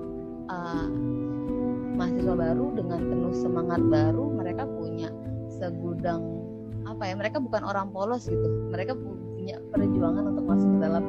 uh, 0.49 0.87
mahasiswa 1.95 2.35
baru 2.35 2.65
dengan 2.75 2.99
penuh 3.03 3.33
semangat 3.35 3.81
baru, 3.87 4.25
mereka 4.35 4.63
punya 4.67 5.09
segudang 5.47 6.23
apa 6.87 7.03
ya, 7.07 7.13
mereka 7.19 7.37
bukan 7.43 7.61
orang 7.67 7.91
polos 7.91 8.27
gitu, 8.27 8.47
mereka 8.71 8.95
punya 8.95 9.59
perjuangan 9.75 10.31
untuk 10.31 10.45
masuk 10.47 10.69
ke 10.75 10.79
dalam 10.79 11.03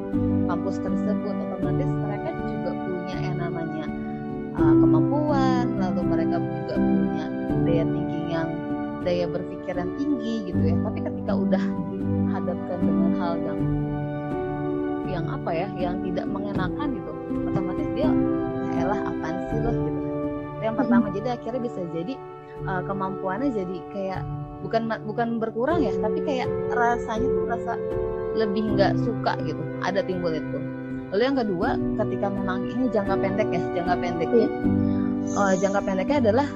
kampus 0.45 0.75
tersebut, 0.83 1.35
otomatis 1.55 1.89
mereka 1.89 2.29
juga 2.45 2.71
punya 2.75 3.17
yang 3.23 3.37
uh, 4.57 4.75
kemampuan 4.81 5.65
lalu 5.77 6.01
mereka 6.03 6.35
juga 6.41 6.75
punya 6.75 7.25
daya 7.63 7.85
tinggi 7.85 8.21
yang 8.33 8.49
daya 9.05 9.25
berpikir 9.29 9.73
yang 9.77 9.91
tinggi 9.95 10.33
gitu 10.51 10.61
ya. 10.61 10.75
Tapi 10.81 10.99
ketika 11.05 11.31
udah 11.37 11.63
dihadapkan 11.93 12.79
dengan 12.81 13.11
hal 13.21 13.33
yang 13.39 13.59
yang 15.17 15.25
apa 15.33 15.49
ya 15.49 15.67
yang 15.81 15.95
tidak 16.05 16.25
mengenakan 16.29 16.87
gitu 16.93 17.11
otomatis 17.49 17.89
dia 17.97 18.05
ya 18.05 18.11
elah 18.85 19.01
apaan 19.01 19.35
sih 19.49 19.57
loh 19.57 19.73
gitu 19.73 19.99
yang 20.61 20.75
pertama 20.77 21.09
jadi 21.09 21.27
akhirnya 21.33 21.61
bisa 21.65 21.81
jadi 21.89 22.13
uh, 22.69 22.81
kemampuannya 22.85 23.49
jadi 23.49 23.77
kayak 23.93 24.21
bukan 24.61 24.89
bukan 25.09 25.41
berkurang 25.41 25.81
ya 25.81 25.93
tapi 25.97 26.21
kayak 26.21 26.49
rasanya 26.73 27.25
tuh 27.25 27.45
rasa 27.49 27.73
lebih 28.37 28.77
nggak 28.77 28.93
suka 29.01 29.33
gitu 29.41 29.61
ada 29.81 30.05
timbul 30.05 30.29
itu 30.29 30.57
lalu 31.09 31.23
yang 31.23 31.37
kedua 31.37 31.69
ketika 32.05 32.27
memang 32.29 32.69
ini 32.69 32.85
jangka 32.93 33.15
pendek 33.17 33.49
ya 33.49 33.61
jangka 33.81 33.95
pendeknya 33.97 34.49
uh, 35.33 35.53
jangka 35.57 35.79
pendeknya 35.81 36.17
adalah 36.29 36.47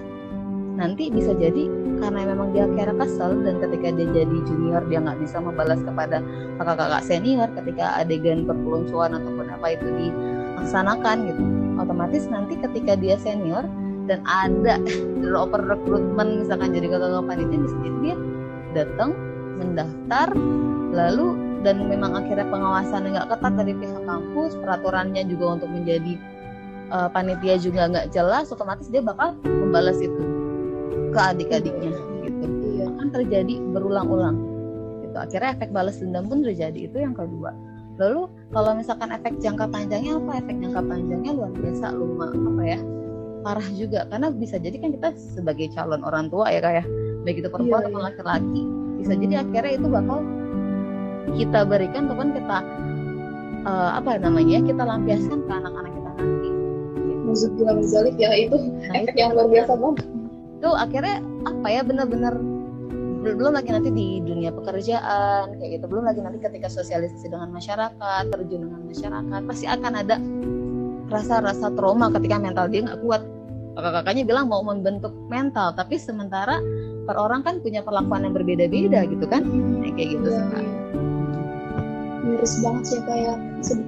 nanti 0.81 1.13
bisa 1.13 1.37
jadi 1.37 1.69
karena 2.01 2.33
memang 2.33 2.49
dia 2.57 2.65
kira 2.73 2.97
kesel 2.97 3.45
dan 3.45 3.61
ketika 3.61 3.93
dia 3.93 4.09
jadi 4.09 4.37
junior 4.49 4.81
dia 4.89 4.97
nggak 4.97 5.21
bisa 5.21 5.37
membalas 5.37 5.77
kepada 5.85 6.25
kakak-kakak 6.57 7.05
senior 7.05 7.45
ketika 7.53 8.01
adegan 8.01 8.49
perpeloncoan 8.49 9.13
ataupun 9.13 9.45
apa 9.53 9.67
itu 9.77 9.87
dilaksanakan 9.93 11.17
gitu. 11.29 11.43
Otomatis 11.77 12.25
nanti 12.25 12.57
ketika 12.57 12.97
dia 12.97 13.21
senior 13.21 13.69
dan 14.09 14.25
ada 14.25 14.81
oper 15.45 15.61
rekrutmen 15.61 16.41
misalkan 16.41 16.73
jadi 16.73 16.89
kakak 16.89 17.29
panitia 17.29 17.59
bisa 17.61 17.77
jadi 17.85 17.97
dia 18.01 18.15
datang 18.73 19.13
mendaftar 19.61 20.33
lalu 20.91 21.37
dan 21.61 21.85
memang 21.85 22.17
akhirnya 22.17 22.49
pengawasan 22.49 23.13
nggak 23.13 23.29
ketat 23.29 23.53
dari 23.53 23.73
pihak 23.77 24.01
kampus 24.09 24.57
peraturannya 24.57 25.21
juga 25.29 25.61
untuk 25.61 25.69
menjadi 25.69 26.17
uh, 26.89 27.05
panitia 27.13 27.61
juga 27.61 27.85
nggak 27.85 28.09
jelas 28.09 28.49
otomatis 28.49 28.89
dia 28.89 29.05
bakal 29.05 29.37
membalas 29.45 30.01
itu 30.01 30.40
ke 31.11 31.19
adik-adiknya 31.19 31.93
gitu 32.25 32.45
iya. 32.75 32.85
akan 32.87 33.07
terjadi 33.11 33.55
berulang-ulang 33.75 34.37
itu 35.03 35.17
akhirnya 35.19 35.49
efek 35.59 35.69
balas 35.75 35.99
dendam 35.99 36.25
pun 36.27 36.39
terjadi 36.41 36.87
itu 36.87 36.97
yang 36.97 37.13
kedua 37.13 37.51
lalu 37.99 38.31
kalau 38.49 38.71
misalkan 38.73 39.11
efek 39.13 39.37
jangka 39.43 39.67
panjangnya 39.69 40.17
apa 40.17 40.31
efek 40.41 40.55
jangka 40.57 40.81
panjangnya 40.81 41.31
luar 41.35 41.51
biasa 41.53 41.85
lumayan 41.93 42.41
apa 42.47 42.63
ya 42.63 42.79
parah 43.41 43.67
juga 43.73 43.99
karena 44.09 44.27
bisa 44.31 44.55
jadi 44.61 44.77
kan 44.79 44.89
kita 44.95 45.09
sebagai 45.17 45.67
calon 45.73 46.01
orang 46.05 46.29
tua 46.29 46.49
ya 46.49 46.61
kayak 46.61 46.81
ya. 46.81 46.85
baik 47.21 47.41
itu 47.41 47.49
perempuan 47.49 47.85
yeah, 47.85 47.89
atau 47.93 48.01
laki-laki 48.01 48.63
bisa 49.01 49.13
jadi 49.17 49.35
akhirnya 49.45 49.71
itu 49.81 49.87
bakal 49.89 50.19
kita 51.37 51.59
berikan 51.65 52.09
ataupun 52.09 52.29
kita 52.37 52.57
uh, 53.65 53.89
apa 53.97 54.17
namanya 54.21 54.61
kita 54.61 54.83
lampiaskan 54.83 55.39
ke 55.45 55.51
anak-anak 55.51 55.91
kita 55.93 56.09
nanti. 56.17 56.49
Musik 57.25 57.51
bilang 57.55 57.79
zalik 57.85 58.15
ya 58.17 58.31
itu 58.35 58.57
nah, 58.57 59.01
efek 59.01 59.15
itu, 59.15 59.21
yang 59.21 59.31
luar 59.37 59.47
biasa 59.49 59.71
banget. 59.77 60.05
Itu 60.61 60.77
akhirnya 60.77 61.25
apa 61.49 61.67
ya 61.73 61.81
benar-benar 61.81 62.37
belum 63.21 63.53
lagi 63.53 63.69
nanti 63.73 63.89
di 63.89 64.21
dunia 64.21 64.53
pekerjaan 64.53 65.57
kayak 65.57 65.81
gitu. 65.81 65.85
Belum 65.89 66.05
lagi 66.05 66.21
nanti 66.21 66.37
ketika 66.37 66.69
sosialisasi 66.69 67.33
dengan 67.33 67.49
masyarakat 67.49 68.23
terjun 68.29 68.69
dengan 68.69 68.81
masyarakat 68.85 69.41
pasti 69.49 69.65
akan 69.65 69.93
ada 70.05 70.15
rasa-rasa 71.09 71.73
trauma 71.73 72.13
ketika 72.13 72.37
mental 72.37 72.69
dia 72.69 72.85
nggak 72.85 73.01
kuat. 73.01 73.25
Kakak-kakaknya 73.73 74.23
bilang 74.29 74.45
mau 74.53 74.61
membentuk 74.61 75.17
mental 75.33 75.73
tapi 75.73 75.97
sementara 75.97 76.61
per 77.09 77.17
orang 77.17 77.41
kan 77.41 77.57
punya 77.65 77.81
perlakuan 77.81 78.21
yang 78.29 78.37
berbeda-beda 78.37 79.09
gitu 79.09 79.25
kan? 79.25 79.41
Nah, 79.81 79.89
kayak 79.97 80.21
gitu 80.21 80.29
sih 80.29 80.45
kak. 80.53 80.65
Miris 82.21 82.53
banget 82.61 82.83
sih 82.85 83.01
kayak 83.09 83.37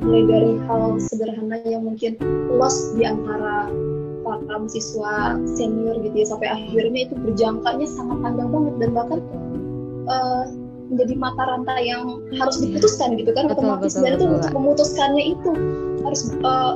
mulai 0.01 0.23
dari 0.25 0.51
hal 0.65 0.97
sederhana 0.97 1.57
yang 1.69 1.85
mungkin 1.85 2.17
luas 2.49 2.73
di 2.97 3.05
antara 3.05 3.69
para 4.23 4.39
mahasiswa 4.59 5.37
senior 5.53 5.95
gitu 6.01 6.15
ya 6.15 6.27
sampai 6.27 6.47
akhirnya 6.49 7.11
itu 7.11 7.15
berjangkanya 7.19 7.87
sangat 7.87 8.17
panjang 8.23 8.49
banget. 8.49 8.73
Dan 8.79 8.89
bahkan 8.95 9.19
uh, 10.07 10.43
menjadi 10.91 11.13
mata 11.19 11.43
rantai 11.43 11.81
yang 11.91 12.23
harus 12.37 12.57
diputuskan 12.59 13.15
gitu 13.19 13.31
kan 13.33 13.49
betul, 13.49 13.65
otomatis 13.65 13.93
betul, 13.97 14.03
dan 14.03 14.11
itu 14.15 14.25
untuk 14.29 14.51
memutuskannya 14.53 15.23
itu 15.35 15.51
harus 16.03 16.21
uh, 16.43 16.75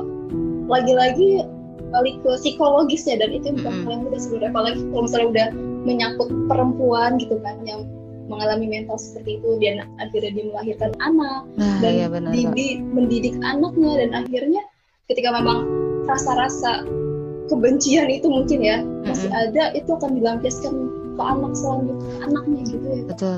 lagi-lagi 0.68 1.44
balik 1.88 2.20
ke 2.20 2.30
psikologisnya. 2.36 3.20
Dan 3.20 3.30
itu 3.32 3.56
bukan 3.56 3.72
mm 3.72 3.80
-hmm. 3.84 3.92
yang 3.92 4.00
mudah 4.04 4.20
sebenarnya 4.20 4.50
apalagi 4.52 4.80
kalau 4.92 5.02
misalnya 5.08 5.28
udah 5.28 5.48
menyangkut 5.88 6.28
perempuan 6.50 7.10
gitu 7.16 7.36
kan 7.40 7.56
yang 7.64 7.88
mengalami 8.28 8.68
mental 8.68 9.00
seperti 9.00 9.40
itu 9.40 9.50
dan 9.58 9.88
akhirnya 9.96 10.30
dia 10.36 10.44
melahirkan 10.52 10.92
anak 11.00 11.42
nah, 11.56 11.76
dan 11.80 11.92
iya 11.96 12.06
benar, 12.12 12.30
di, 12.36 12.66
mendidik 12.84 13.34
anaknya 13.40 14.04
dan 14.04 14.10
akhirnya 14.22 14.62
ketika 15.08 15.32
memang 15.32 15.64
rasa-rasa 16.04 16.84
kebencian 17.48 18.08
itu 18.12 18.26
mungkin 18.28 18.58
ya 18.60 18.78
mm-hmm. 18.80 19.08
masih 19.08 19.30
ada 19.32 19.64
itu 19.74 19.90
akan 19.90 20.10
dilampiaskan 20.16 20.74
ke 21.18 21.22
anak 21.26 21.52
selanjutnya 21.58 22.10
anaknya 22.22 22.60
gitu 22.70 22.86
ya 22.86 23.02
betul 23.10 23.34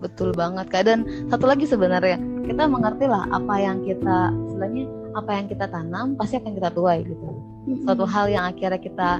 betul 0.00 0.30
banget 0.32 0.66
kak 0.72 0.88
dan 0.88 1.04
satu 1.28 1.44
lagi 1.44 1.68
sebenarnya 1.68 2.16
kita 2.48 2.64
mengerti 2.64 3.04
lah 3.04 3.28
apa 3.28 3.54
yang 3.60 3.84
kita 3.84 4.32
sebenarnya 4.48 4.86
apa 5.18 5.30
yang 5.34 5.46
kita 5.50 5.66
tanam 5.66 6.14
pasti 6.14 6.38
akan 6.38 6.52
kita 6.54 6.70
tuai 6.70 7.02
gitu. 7.02 7.26
Mm-hmm. 7.26 7.84
Suatu 7.84 8.04
hal 8.06 8.26
yang 8.30 8.44
akhirnya 8.48 8.80
kita 8.80 9.10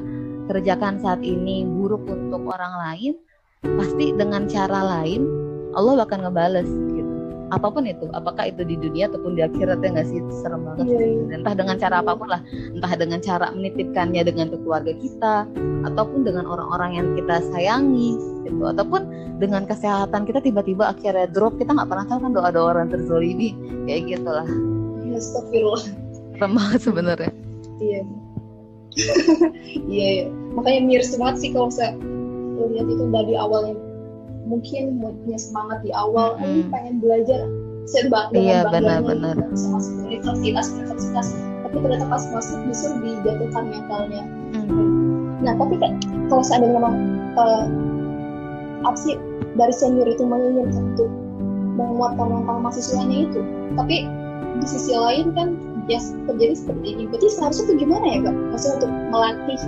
kerjakan 0.49 1.03
saat 1.03 1.21
ini 1.21 1.67
buruk 1.67 2.07
untuk 2.09 2.49
orang 2.49 2.75
lain, 2.89 3.13
pasti 3.61 4.15
dengan 4.17 4.49
cara 4.49 4.81
lain 5.03 5.27
Allah 5.77 6.07
bakal 6.07 6.25
ngebales 6.25 6.71
gitu. 6.71 6.88
Apa 7.49 7.73
pun 7.73 7.89
itu, 7.89 8.05
apakah 8.13 8.53
itu 8.53 8.61
di 8.61 8.77
dunia 8.77 9.09
ataupun 9.09 9.33
di 9.33 9.41
akhirat 9.41 9.81
ya 9.81 9.89
nggak 9.89 10.09
sih 10.09 10.21
serem 10.45 10.69
banget. 10.69 10.85
Yeah, 10.85 11.01
yeah. 11.01 11.37
Entah 11.41 11.55
dengan 11.57 11.77
cara 11.81 11.97
apa 12.05 12.13
pun 12.13 12.29
lah, 12.29 12.41
entah 12.77 12.93
dengan 12.93 13.19
cara 13.25 13.47
menitipkannya 13.57 14.23
dengan 14.29 14.53
keluarga 14.53 14.93
kita, 14.93 15.49
ataupun 15.89 16.29
dengan 16.29 16.45
orang-orang 16.45 16.91
yang 17.01 17.07
kita 17.17 17.41
sayangi, 17.49 18.21
gitu, 18.45 18.63
ataupun 18.69 19.09
dengan 19.41 19.65
kesehatan 19.65 20.29
kita 20.29 20.45
tiba-tiba 20.45 20.93
akhirnya 20.93 21.25
drop, 21.33 21.57
kita 21.57 21.73
nggak 21.73 21.89
pernah 21.89 22.05
tahu 22.05 22.19
kan 22.29 22.33
doa 22.37 22.49
doa 22.53 22.67
orang 22.77 22.93
terzolimi, 22.93 23.57
kayak 23.89 24.19
gitulah. 24.19 24.49
Astagfirullah. 25.19 25.83
Serem 26.37 26.53
banget 26.55 26.81
sebenarnya. 26.85 27.33
Iya. 27.81 28.03
iya, 29.95 30.09
iya. 30.21 30.27
Makanya 30.55 30.81
miris 30.87 31.15
banget 31.17 31.37
sih 31.43 31.51
kalau 31.55 31.71
saya 31.71 31.95
lihat 32.59 32.87
itu 32.91 33.05
dari 33.15 33.35
awalnya 33.39 33.75
mungkin 34.49 34.99
punya 34.99 35.39
semangat 35.39 35.79
di 35.85 35.93
awal, 35.93 36.41
hmm. 36.41 36.45
ini 36.45 36.63
pengen 36.73 36.95
belajar 37.05 37.41
serba 37.89 38.29
dengan 38.33 38.45
iya, 38.45 38.61
benar-benar 38.69 39.37
sama 39.57 39.81
universitas 40.09 40.73
universitas. 40.77 41.27
Tapi 41.65 41.77
ternyata 41.85 42.07
pas 42.09 42.25
masuk 42.33 42.59
justru 42.69 42.97
dijatuhkan 43.05 43.65
mentalnya. 43.69 44.25
Hmm. 44.57 44.97
nah 45.39 45.55
tapi 45.55 45.79
kan 45.79 46.01
kalau 46.27 46.43
seandainya 46.43 46.83
memang 46.83 46.95
uh, 47.39 47.65
apa 48.83 48.97
sih 48.99 49.15
dari 49.55 49.71
senior 49.71 50.11
itu 50.11 50.27
menginginkan 50.27 50.97
untuk 50.97 51.11
menguatkan 51.79 52.27
mental 52.27 52.59
mahasiswanya 52.59 53.31
itu 53.31 53.41
tapi 53.79 54.09
di 54.59 54.67
sisi 54.67 54.99
lain 54.99 55.31
kan 55.39 55.55
ya 55.89 56.01
terjadi 56.29 56.55
seperti 56.55 56.87
ini. 56.97 57.03
Berarti 57.09 57.29
seharusnya 57.33 57.65
itu 57.71 57.75
gimana 57.87 58.07
ya 58.07 58.19
kak? 58.29 58.37
Maksudnya 58.53 58.75
untuk 58.83 58.93
melatih 59.15 59.61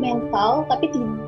mental 0.00 0.50
tapi 0.70 0.86
tidak 0.92 1.25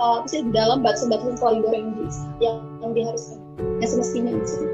uh, 0.00 0.22
dalam 0.52 0.84
batasan-batasan 0.84 1.36
koridor 1.40 1.72
yang 1.72 1.92
di, 1.96 2.04
yang, 2.40 2.58
yang 2.82 2.92
diharuskan 2.96 3.38
yang 3.80 3.90
semestinya 3.90 4.30
maksudnya 4.36 4.70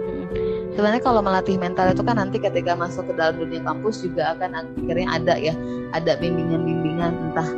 sebenarnya 0.73 1.03
kalau 1.05 1.21
melatih 1.21 1.57
mental 1.61 1.93
itu 1.93 2.03
kan 2.03 2.17
nanti 2.19 2.37
ketika 2.41 2.73
masuk 2.75 3.05
ke 3.11 3.13
dalam 3.15 3.39
dunia 3.39 3.61
kampus 3.63 4.03
juga 4.03 4.35
akan 4.39 4.51
akhirnya 4.57 5.09
ada 5.13 5.35
ya 5.39 5.55
ada 5.93 6.13
bimbingan-bimbingan 6.19 7.13
entah 7.31 7.49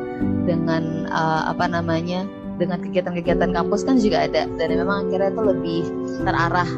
dengan 0.44 1.08
uh, 1.08 1.48
apa 1.48 1.64
namanya 1.70 2.26
dengan 2.54 2.78
kegiatan-kegiatan 2.82 3.50
kampus 3.50 3.82
kan 3.82 3.98
juga 3.98 4.26
ada 4.30 4.46
dan 4.46 4.68
memang 4.70 5.10
akhirnya 5.10 5.30
itu 5.34 5.42
lebih 5.42 5.80
terarah 6.22 6.70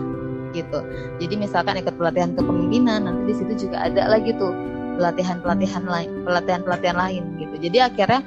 gitu. 0.57 0.81
Jadi 1.21 1.35
misalkan 1.37 1.77
ikut 1.77 2.01
pelatihan 2.01 2.33
kepemimpinan, 2.33 3.05
nanti 3.05 3.23
di 3.29 3.35
situ 3.37 3.69
juga 3.69 3.85
ada 3.85 4.09
lagi 4.09 4.33
tuh 4.41 4.57
pelatihan-pelatihan 4.97 5.85
lain, 5.85 6.25
pelatihan-pelatihan 6.25 6.97
lain 6.97 7.23
gitu. 7.37 7.55
Jadi 7.69 7.79
akhirnya 7.85 8.25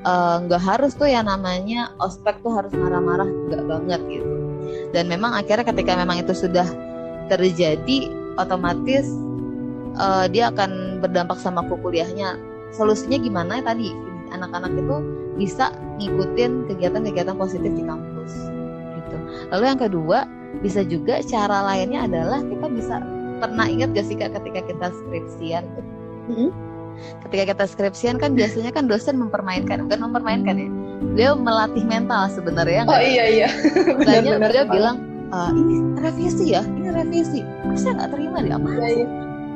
nggak 0.00 0.62
uh, 0.62 0.66
harus 0.66 0.96
tuh 0.96 1.08
yang 1.08 1.28
namanya 1.28 1.92
ospek 2.00 2.40
tuh 2.40 2.52
harus 2.56 2.72
marah-marah, 2.72 3.28
nggak 3.28 3.64
banget 3.68 4.00
gitu. 4.08 4.34
Dan 4.96 5.12
memang 5.12 5.36
akhirnya 5.36 5.66
ketika 5.66 5.92
memang 5.98 6.24
itu 6.24 6.32
sudah 6.32 6.64
terjadi, 7.28 8.08
otomatis 8.40 9.06
uh, 10.00 10.24
dia 10.30 10.48
akan 10.48 11.02
berdampak 11.04 11.36
sama 11.36 11.60
kuliahnya. 11.68 12.40
Solusinya 12.72 13.18
gimana 13.20 13.60
ya 13.60 13.74
tadi? 13.74 13.92
Anak-anak 14.30 14.72
itu 14.78 14.96
bisa 15.36 15.74
ngikutin 15.98 16.70
kegiatan-kegiatan 16.70 17.36
positif 17.36 17.70
di 17.74 17.82
kampus 17.84 18.32
gitu. 18.96 19.16
Lalu 19.52 19.64
yang 19.66 19.80
kedua, 19.80 20.18
bisa 20.64 20.80
juga 20.86 21.20
cara 21.24 21.62
lainnya 21.66 22.06
adalah 22.06 22.40
kita 22.42 22.66
bisa 22.72 23.02
pernah 23.40 23.66
ingat 23.66 23.96
gak 23.96 24.06
sih 24.06 24.16
kak 24.20 24.36
ketika 24.36 24.60
kita 24.68 24.86
skripsian 24.92 25.64
hmm? 26.28 26.50
Ketika 27.26 27.54
kita 27.54 27.64
skripsian 27.66 28.16
kan 28.16 28.32
biasanya 28.36 28.70
kan 28.74 28.86
dosen 28.86 29.18
mempermainkan 29.18 29.86
bukan 29.88 30.00
mempermainkan 30.10 30.54
ya. 30.56 30.68
Beliau 31.00 31.32
melatih 31.34 31.84
mental 31.88 32.28
sebenarnya 32.30 32.84
oh 32.86 33.00
iya 33.00 33.24
iya. 33.26 33.48
Makanya 33.96 34.38
beliau 34.46 34.64
bilang 34.68 34.96
e, 35.32 35.38
ini 35.56 35.76
revisi 36.00 36.44
ya 36.54 36.62
ini 36.64 36.88
revisi. 36.92 37.40
Saya 37.74 37.98
nggak 37.98 38.10
terima 38.14 38.38
deh 38.44 38.52
apa 38.54 38.68
iya, 38.68 38.88
iya. 39.02 39.06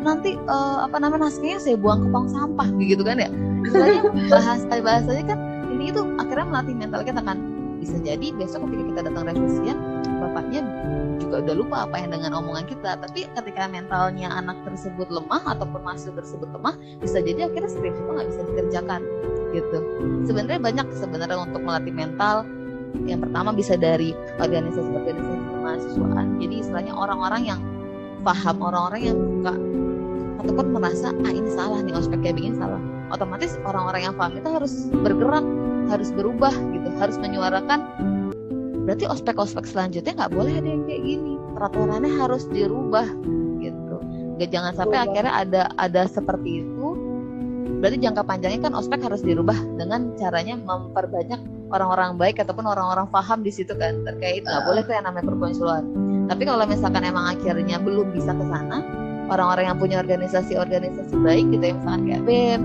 nanti 0.05 0.37
uh, 0.45 0.85
apa 0.85 1.00
namanya 1.00 1.33
naskahnya 1.33 1.57
saya 1.57 1.76
buang 1.81 2.05
ke 2.05 2.09
tong 2.12 2.29
sampah 2.29 2.69
gitu 2.83 3.03
kan 3.07 3.17
ya. 3.21 3.31
Istilahnya 3.64 4.00
bahasa 4.33 4.75
bahasanya 4.83 5.25
kan 5.33 5.38
ini 5.73 5.93
itu 5.95 6.03
akhirnya 6.21 6.47
melatih 6.49 6.75
mental 6.76 7.00
kita 7.05 7.21
kan 7.25 7.54
bisa 7.85 8.00
jadi 8.00 8.33
besok 8.33 8.64
ketika 8.64 8.85
kita 8.88 9.00
datang 9.12 9.25
revisian 9.29 9.76
bapaknya 10.25 10.61
juga 11.21 11.45
udah 11.45 11.55
lupa 11.55 11.76
apa 11.85 12.00
yang 12.00 12.11
dengan 12.17 12.33
omongan 12.41 12.64
kita. 12.64 12.97
Tapi 12.97 13.29
ketika 13.29 13.69
mentalnya 13.69 14.33
anak 14.33 14.57
tersebut 14.64 15.12
lemah 15.12 15.45
ataupun 15.53 15.85
mahasiswa 15.85 16.17
tersebut 16.17 16.49
lemah 16.49 16.75
bisa 17.05 17.21
jadi 17.21 17.53
akhirnya 17.53 17.69
skripsi 17.69 18.00
itu 18.00 18.11
nggak 18.11 18.29
bisa 18.33 18.41
dikerjakan 18.49 19.00
gitu. 19.53 19.79
Sebenarnya 20.25 20.61
banyak 20.64 20.87
sebenarnya 20.97 21.37
untuk 21.37 21.61
melatih 21.61 21.93
mental. 21.93 22.49
Yang 23.05 23.26
pertama 23.26 23.50
bisa 23.53 23.75
dari 23.75 24.14
organisasi-organisasi 24.38 25.43
kemahasiswaan. 25.50 26.26
Jadi 26.38 26.55
istilahnya 26.62 26.95
orang-orang 26.95 27.43
yang 27.43 27.61
paham 28.25 28.57
orang-orang 28.64 29.12
yang 29.12 29.19
buka 29.21 29.53
ataupun 30.41 30.67
merasa 30.73 31.12
ah 31.12 31.33
ini 31.35 31.50
salah 31.53 31.79
nih 31.85 31.93
ospek 31.93 32.23
kayak 32.25 32.41
begini 32.41 32.57
salah 32.57 32.81
otomatis 33.13 33.57
orang-orang 33.65 34.09
yang 34.11 34.15
paham 34.17 34.39
itu 34.39 34.49
harus 34.49 34.75
bergerak 34.93 35.45
harus 35.93 36.09
berubah 36.17 36.55
gitu 36.73 36.89
harus 36.97 37.17
menyuarakan 37.21 37.85
berarti 38.85 39.05
ospek-ospek 39.09 39.65
selanjutnya 39.65 40.13
nggak 40.17 40.33
boleh 40.33 40.61
ada 40.61 40.69
yang 40.69 40.85
kayak 40.85 41.03
gini. 41.09 41.35
Peraturannya 41.57 42.13
harus 42.21 42.45
dirubah 42.53 43.09
gitu. 43.63 43.97
Gak 44.37 44.51
jangan 44.53 44.77
sampai 44.77 45.01
Berubah. 45.01 45.09
akhirnya 45.09 45.33
ada 45.33 45.63
ada 45.81 46.03
seperti 46.05 46.61
itu. 46.61 46.87
Berarti 47.81 47.97
jangka 48.05 48.23
panjangnya 48.29 48.61
kan 48.61 48.77
ospek 48.77 49.01
harus 49.01 49.25
dirubah 49.25 49.57
dengan 49.81 50.13
caranya 50.21 50.61
memperbanyak 50.61 51.41
orang-orang 51.73 52.21
baik 52.21 52.37
ataupun 52.45 52.69
orang-orang 52.69 53.09
paham 53.09 53.41
di 53.41 53.49
situ 53.55 53.73
kan. 53.73 54.05
Terkait 54.05 54.45
nggak 54.45 54.63
uh. 54.63 54.67
boleh 54.69 54.83
tuh 54.85 54.93
yang 55.01 55.09
namanya 55.09 55.33
perkonsulan 55.33 55.85
tapi 56.29 56.43
kalau 56.49 56.65
misalkan 56.65 57.05
emang 57.05 57.37
akhirnya 57.37 57.77
belum 57.77 58.17
bisa 58.17 58.33
ke 58.33 58.45
sana 58.49 58.81
orang-orang 59.29 59.65
yang 59.73 59.79
punya 59.81 59.97
organisasi-organisasi 60.01 61.15
baik 61.21 61.47
gitu 61.53 61.65
ya 61.65 61.75
misalkan 61.77 62.03
kayak 62.09 62.23
BEM, 62.25 62.61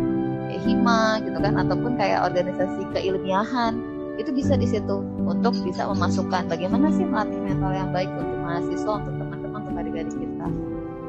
kayak 0.60 0.68
HIMA 0.68 1.24
gitu 1.24 1.38
kan 1.40 1.56
ataupun 1.56 1.92
kayak 1.96 2.20
organisasi 2.28 2.82
keilmiahan 2.92 3.80
itu 4.20 4.36
bisa 4.36 4.60
di 4.60 4.68
situ 4.68 5.00
untuk 5.24 5.56
bisa 5.64 5.88
memasukkan 5.88 6.52
bagaimana 6.52 6.92
sih 6.92 7.08
melatih 7.08 7.40
mental 7.40 7.72
yang 7.72 7.90
baik 7.96 8.12
untuk 8.20 8.38
mahasiswa 8.44 8.92
untuk 9.00 9.16
teman-teman 9.16 9.60
untuk 9.64 9.80
adik-adik 9.80 10.16
kita. 10.20 10.48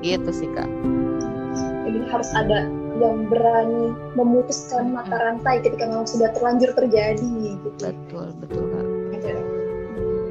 Gitu 0.00 0.30
sih 0.30 0.48
kak. 0.54 0.70
Jadi 1.90 1.98
harus 2.06 2.30
ada 2.38 2.70
yang 3.02 3.26
berani 3.26 3.90
memutuskan 4.14 4.94
mata 4.94 5.18
rantai 5.18 5.58
ketika 5.58 5.90
memang 5.90 6.06
sudah 6.06 6.30
terlanjur 6.38 6.70
terjadi 6.78 7.58
gitu. 7.58 7.66
Betul 7.82 8.30
betul 8.38 8.62
kak. 8.70 8.86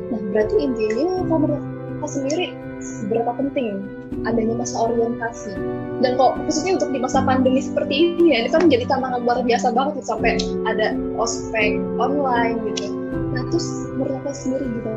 Nah 0.09 0.21
berarti 0.31 0.55
intinya 0.63 1.27
kalau 1.27 1.59
menurut 1.99 2.11
sendiri 2.15 2.45
seberapa 2.79 3.35
penting 3.35 3.83
adanya 4.23 4.55
masa 4.55 4.87
orientasi. 4.87 5.51
Dan 5.99 6.15
kok 6.15 6.39
khususnya 6.47 6.79
untuk 6.79 6.95
di 6.95 6.99
masa 7.03 7.19
pandemi 7.27 7.59
seperti 7.59 8.15
ini 8.15 8.31
ya 8.31 8.47
ini 8.47 8.49
kan 8.49 8.65
menjadi 8.67 8.87
tantangan 8.87 9.21
luar 9.27 9.43
biasa 9.43 9.75
banget 9.75 9.99
gitu, 9.99 10.07
sampai 10.15 10.39
ada 10.63 10.95
ospek 11.19 11.75
online 11.99 12.57
gitu. 12.71 12.87
Nah 13.35 13.43
terus 13.51 13.67
menurut 13.99 14.23
apa 14.23 14.31
sendiri 14.31 14.65
gitu 14.79 14.89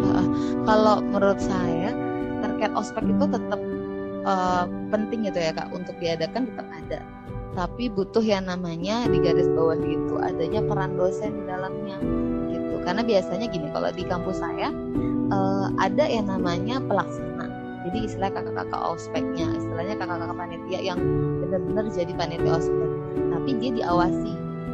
uh, 0.00 0.26
kalau 0.66 1.04
menurut 1.04 1.38
saya 1.38 1.92
terkait 2.42 2.72
ospek 2.74 3.04
itu 3.06 3.24
tetap 3.30 3.60
uh, 4.26 4.64
penting 4.90 5.28
gitu 5.28 5.38
ya 5.38 5.52
kak 5.54 5.68
untuk 5.70 5.94
diadakan 6.02 6.48
tetap 6.50 6.66
ada 6.68 7.00
tapi 7.54 7.86
butuh 7.86 8.22
yang 8.22 8.50
namanya 8.50 9.06
di 9.06 9.22
garis 9.22 9.46
bawah 9.54 9.78
gitu 9.78 10.18
adanya 10.18 10.60
peran 10.66 10.98
dosen 10.98 11.30
di 11.38 11.42
dalamnya 11.46 11.96
gitu. 12.50 12.82
Karena 12.82 13.02
biasanya 13.06 13.46
gini 13.48 13.70
kalau 13.70 13.90
di 13.94 14.04
kampus 14.04 14.42
saya 14.42 14.74
uh, 15.30 15.70
ada 15.78 16.04
yang 16.04 16.26
namanya 16.26 16.82
pelaksana. 16.82 17.46
Jadi 17.86 17.98
istilah 18.10 18.32
kakak-kakak 18.34 18.82
ospeknya 18.82 19.46
istilahnya 19.54 19.94
kakak-kakak 19.96 20.36
panitia 20.36 20.80
yang 20.82 20.98
benar-benar 21.46 21.84
jadi 21.94 22.12
panitia 22.18 22.52
ospek. 22.58 22.90
Tapi 23.14 23.50
dia 23.62 23.70
diawasi 23.82 24.32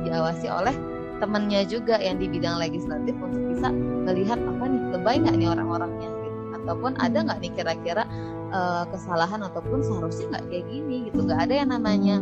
diawasi 0.08 0.46
oleh 0.48 0.74
temennya 1.20 1.68
juga 1.68 2.00
yang 2.00 2.16
di 2.16 2.32
bidang 2.32 2.56
legislatif 2.56 3.12
untuk 3.20 3.44
bisa 3.52 3.68
melihat 4.08 4.40
apa 4.40 4.64
nih 4.64 4.82
lebay 4.96 5.16
nggak 5.20 5.36
nih 5.36 5.48
orang-orangnya 5.52 6.08
gitu. 6.08 6.38
Ataupun 6.64 6.96
ada 6.96 7.18
nggak 7.28 7.38
nih 7.44 7.52
kira-kira 7.52 8.08
uh, 8.56 8.88
kesalahan 8.88 9.44
ataupun 9.44 9.84
seharusnya 9.84 10.38
nggak 10.38 10.44
kayak 10.48 10.64
gini 10.72 10.96
gitu. 11.12 11.20
Nggak 11.28 11.40
ada 11.44 11.54
yang 11.60 11.70
namanya 11.76 12.16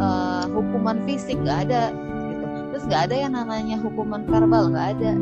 uh, 0.00 0.44
hukuman 0.50 1.02
fisik 1.04 1.36
nggak 1.40 1.70
ada 1.70 1.92
gitu. 2.30 2.44
Terus 2.74 2.84
nggak 2.90 3.02
ada 3.10 3.16
yang 3.16 3.32
namanya 3.36 3.76
hukuman 3.80 4.22
verbal 4.26 4.72
nggak 4.72 4.88
ada. 4.98 5.12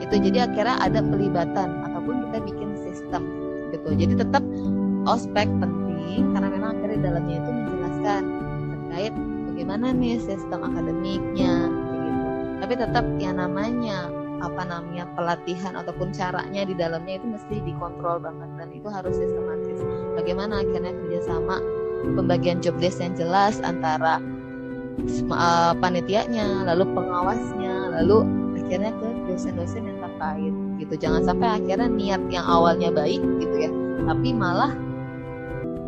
Itu 0.00 0.14
jadi 0.16 0.48
akhirnya 0.48 0.76
ada 0.80 1.00
pelibatan 1.04 1.68
ataupun 1.90 2.14
kita 2.28 2.38
bikin 2.48 2.70
sistem 2.80 3.22
gitu. 3.70 3.88
Jadi 3.94 4.14
tetap 4.18 4.44
ospek 5.06 5.46
penting 5.60 6.32
karena 6.34 6.48
memang 6.50 6.70
akhirnya 6.78 6.98
dalamnya 7.10 7.36
itu 7.38 7.50
menjelaskan 7.50 8.22
terkait 8.70 9.14
bagaimana 9.52 9.86
nih 9.92 10.16
sistem 10.18 10.60
akademiknya 10.66 11.54
gitu. 11.68 12.28
Tapi 12.60 12.74
tetap 12.76 13.04
yang 13.20 13.36
namanya 13.38 14.08
apa 14.40 14.64
namanya 14.64 15.04
pelatihan 15.12 15.76
ataupun 15.76 16.16
caranya 16.16 16.64
di 16.64 16.72
dalamnya 16.72 17.20
itu 17.20 17.28
mesti 17.28 17.60
dikontrol 17.60 18.24
banget 18.24 18.48
dan 18.56 18.68
itu 18.72 18.88
harus 18.88 19.12
sistematis. 19.12 19.84
Bagaimana 20.16 20.64
akhirnya 20.64 20.96
kerjasama 20.96 21.60
pembagian 22.16 22.58
job 22.64 22.76
desk 22.80 23.00
yang 23.00 23.14
jelas 23.16 23.60
antara 23.60 24.18
uh, 25.32 25.72
panitianya 25.78 26.64
lalu 26.68 26.84
pengawasnya 26.92 28.00
lalu 28.00 28.24
akhirnya 28.60 28.92
ke 28.94 29.08
dosen-dosen 29.26 29.82
yang 29.82 29.98
terkait 29.98 30.54
gitu. 30.78 30.94
Jangan 30.96 31.22
sampai 31.26 31.48
akhirnya 31.58 31.88
niat 31.90 32.22
yang 32.30 32.46
awalnya 32.46 32.94
baik 32.94 33.20
gitu 33.42 33.56
ya 33.68 33.70
tapi 34.06 34.32
malah 34.32 34.72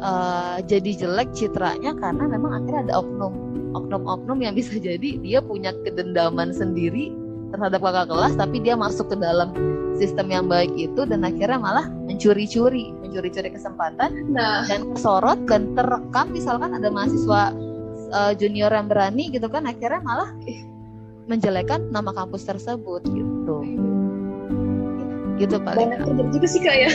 uh, 0.02 0.58
jadi 0.62 1.06
jelek 1.06 1.32
citranya 1.32 1.96
karena 1.96 2.28
memang 2.28 2.62
akhirnya 2.62 2.90
ada 2.90 2.94
oknum. 3.00 3.34
Oknum-oknum 3.72 4.38
yang 4.44 4.54
bisa 4.58 4.76
jadi 4.88 5.16
dia 5.22 5.40
punya 5.40 5.72
kedendaman 5.86 6.52
sendiri 6.52 7.14
terhadap 7.52 7.80
kakak 7.84 8.06
kelas 8.08 8.32
tapi 8.34 8.56
dia 8.64 8.74
masuk 8.74 9.12
ke 9.12 9.16
dalam 9.20 9.52
sistem 10.00 10.32
yang 10.32 10.48
baik 10.48 10.72
itu 10.74 11.04
dan 11.04 11.22
akhirnya 11.22 11.60
malah 11.60 11.86
mencuri-curi 12.08 12.90
mencuri-curi 13.04 13.52
kesempatan 13.52 14.32
nah. 14.32 14.64
dan 14.66 14.88
kesorot 14.96 15.38
dan 15.46 15.76
terekam 15.76 16.32
misalkan 16.32 16.72
ada 16.72 16.88
mahasiswa 16.88 17.52
uh, 18.12 18.32
junior 18.34 18.72
yang 18.72 18.88
berani 18.88 19.28
gitu 19.30 19.46
kan 19.52 19.68
akhirnya 19.68 20.00
malah 20.00 20.32
menjelekkan 21.30 21.88
nama 21.94 22.10
kampus 22.10 22.46
tersebut 22.46 23.02
gitu. 23.06 23.56
Gitu 25.40 25.56
pak. 25.64 25.74
Banyak 25.74 26.28
juga 26.30 26.46
sih 26.46 26.60
kak 26.62 26.76
ya. 26.76 26.88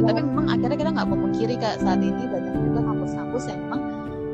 Tapi 0.00 0.20
memang 0.24 0.46
akhirnya 0.48 0.76
kita 0.78 0.90
nggak 0.96 1.08
memungkiri 1.08 1.54
kak 1.60 1.82
saat 1.82 2.00
ini 2.00 2.24
banyak 2.26 2.54
juga 2.70 2.80
kampus-kampus 2.82 3.42
yang 3.50 3.58
memang 3.68 3.82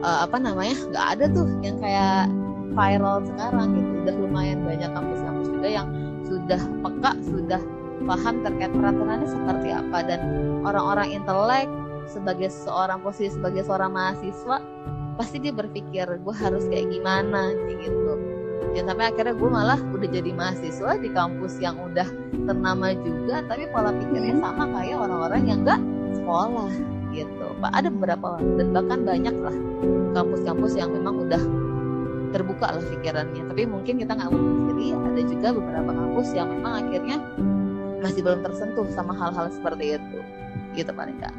uh, 0.04 0.18
apa 0.24 0.36
namanya 0.38 0.76
nggak 0.94 1.06
ada 1.18 1.24
tuh 1.32 1.48
yang 1.60 1.76
kayak 1.82 2.30
viral 2.76 3.24
sekarang 3.24 3.68
gitu. 3.72 3.90
Udah 4.04 4.14
lumayan 4.20 4.60
banyak 4.62 4.90
kampus-kampus 4.92 5.48
juga 5.48 5.68
yang 5.72 5.88
sudah 6.22 6.60
peka 6.84 7.10
sudah 7.24 7.60
paham 8.04 8.34
terkait 8.44 8.72
peraturannya 8.76 9.28
seperti 9.28 9.68
apa. 9.72 9.98
Dan 10.04 10.20
orang-orang 10.62 11.16
intelek 11.16 11.66
sebagai 12.06 12.52
seorang 12.52 13.02
posisi 13.02 13.34
sebagai 13.34 13.66
seorang 13.66 13.90
mahasiswa 13.90 14.62
pasti 15.16 15.40
dia 15.40 15.50
berpikir 15.50 16.06
gue 16.06 16.34
harus 16.36 16.68
kayak 16.68 16.92
gimana? 16.92 17.56
gitu. 17.66 18.12
Dan 18.76 18.92
sampai 18.92 19.08
akhirnya 19.08 19.32
gue 19.32 19.48
malah 19.48 19.80
udah 19.80 20.08
jadi 20.12 20.30
mahasiswa 20.36 21.00
di 21.00 21.08
kampus 21.08 21.56
yang 21.64 21.80
udah 21.80 22.04
ternama 22.44 22.92
juga 22.92 23.40
tapi 23.48 23.64
pola 23.72 23.88
pikirnya 23.88 24.36
hmm. 24.36 24.44
sama 24.44 24.64
kayak 24.76 24.96
orang-orang 25.00 25.42
yang 25.48 25.58
gak 25.64 25.80
sekolah 26.12 26.70
gitu. 27.16 27.46
Pak 27.56 27.72
ada 27.72 27.88
beberapa 27.88 28.36
dan 28.60 28.76
bahkan 28.76 29.00
banyak 29.08 29.36
lah 29.40 29.56
kampus-kampus 30.12 30.76
yang 30.76 30.92
memang 30.92 31.24
udah 31.24 31.40
terbuka 32.34 32.66
lah 32.78 32.84
pikirannya. 32.84 33.42
Tapi 33.46 33.62
mungkin 33.66 33.94
kita 34.00 34.12
nggak 34.16 34.30
memungkiri 34.32 34.86
ada 34.96 35.22
juga 35.26 35.48
beberapa 35.54 35.90
kampus 35.92 36.28
yang 36.32 36.48
memang 36.50 36.72
akhirnya 36.86 37.16
masih 38.00 38.20
belum 38.22 38.40
tersentuh 38.44 38.86
sama 38.94 39.12
hal-hal 39.14 39.50
seperti 39.50 40.00
itu. 40.00 40.18
Gitu 40.76 40.90
paling 40.92 41.18
kak 41.22 41.34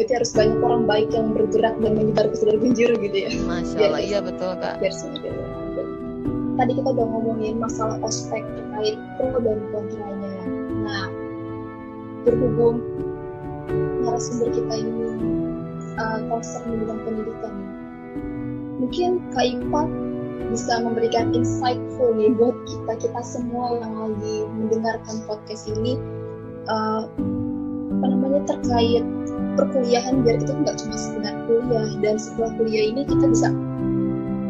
berarti 0.00 0.16
harus 0.16 0.32
banyak 0.32 0.58
orang 0.64 0.84
baik 0.88 1.08
yang 1.12 1.28
bergerak 1.36 1.76
dan 1.84 1.92
menyebar 1.92 2.32
ke 2.32 2.36
saudara 2.40 2.56
genjir 2.56 2.90
gitu 2.96 3.16
ya? 3.20 3.30
Masya 3.44 3.78
Allah, 3.84 4.00
iya 4.00 4.18
betul 4.24 4.56
kak. 4.56 4.80
biar 4.80 4.94
tadi 6.56 6.72
kita 6.72 6.88
udah 6.88 7.06
ngomongin 7.08 7.60
masalah 7.60 8.00
ospek 8.00 8.40
terkait 8.56 8.96
pro 9.20 9.36
dan 9.44 9.60
kontranya. 9.72 10.32
Nah 10.88 11.08
berhubung 12.24 12.80
narasumber 14.00 14.48
kita 14.56 14.74
ini 14.80 15.04
uh, 16.00 16.20
concern 16.32 16.80
bidang 16.80 17.00
pendidikan 17.04 17.54
mungkin 18.80 19.20
Kak 19.36 19.44
Ipa 19.44 19.82
bisa 20.50 20.82
memberikan 20.82 21.30
insightful 21.30 22.16
nih 22.16 22.32
buat 22.34 22.56
kita 22.66 22.92
kita 23.06 23.20
semua 23.22 23.78
yang 23.78 23.92
lagi 23.94 24.36
mendengarkan 24.50 25.16
podcast 25.28 25.70
ini. 25.70 26.00
Uh, 26.66 27.06
apa 28.00 28.06
namanya 28.16 28.40
terkait 28.46 29.04
perkuliahan 29.58 30.22
biar 30.22 30.38
kita 30.40 30.52
nggak 30.56 30.76
cuma 30.78 30.96
sekedar 30.96 31.34
kuliah 31.44 31.90
dan 32.00 32.16
setelah 32.16 32.50
kuliah 32.56 32.84
ini 32.94 33.02
kita 33.04 33.24
bisa 33.28 33.48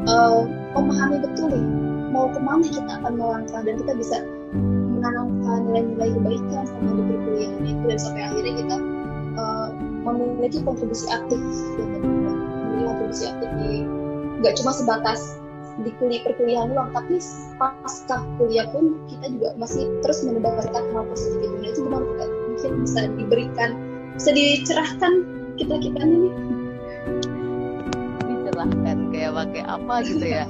uh, 0.06 0.44
memahami 0.76 1.24
betul 1.24 1.48
nih 1.50 1.64
mau 2.12 2.28
ke 2.30 2.38
mana 2.42 2.66
kita 2.68 2.90
akan 3.00 3.12
melangkah 3.16 3.60
dan 3.64 3.74
kita 3.80 3.92
bisa 3.96 4.16
menanamkan 4.54 5.58
nilai-nilai 5.72 6.10
kebaikan 6.14 6.64
sama 6.68 6.90
di 6.94 7.02
perkuliahan 7.08 7.62
itu 7.64 7.82
dan 7.88 7.98
sampai 7.98 8.22
akhirnya 8.28 8.54
kita 8.60 8.76
uh, 9.40 9.68
memiliki 10.04 10.58
kontribusi 10.62 11.06
aktif 11.08 11.40
ya, 11.80 11.84
memiliki 11.86 12.84
kontribusi 12.86 13.24
aktif 13.30 13.48
di 13.56 13.72
nggak 14.40 14.54
cuma 14.56 14.72
sebatas 14.72 15.40
di 15.80 15.90
kuliah 15.96 16.20
perkuliahan 16.24 16.72
doang 16.72 16.92
tapi 16.92 17.16
pasca 17.56 18.20
kuliah 18.36 18.68
pun 18.68 19.00
kita 19.08 19.32
juga 19.32 19.48
masih 19.56 19.88
terus 20.04 20.20
menebarkan 20.24 20.84
hal 20.92 21.04
positif. 21.08 21.48
Itu 21.48 21.56
nah 21.60 21.68
itu 21.70 21.80
gimana 21.86 22.04
mungkin 22.48 22.72
bisa 22.84 23.00
diberikan 23.16 23.70
bisa 24.16 24.30
dicerahkan 24.36 25.12
kita 25.56 25.74
kita 25.80 26.00
ini? 26.04 26.30
Dicerahkan 28.28 28.96
kayak 29.12 29.32
pakai 29.32 29.62
apa 29.64 29.94
gitu 30.04 30.24
ya? 30.24 30.44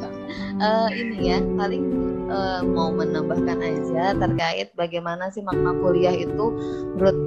Uh, 0.59 0.91
ini 1.01 1.31
ya 1.31 1.39
paling 1.55 1.85
uh, 2.31 2.63
mau 2.67 2.91
menambahkan 2.95 3.59
aja 3.59 4.15
terkait 4.19 4.75
bagaimana 4.75 5.31
sih 5.31 5.43
makna 5.43 5.75
kuliah 5.79 6.15
itu 6.15 6.47
menurut 6.95 7.19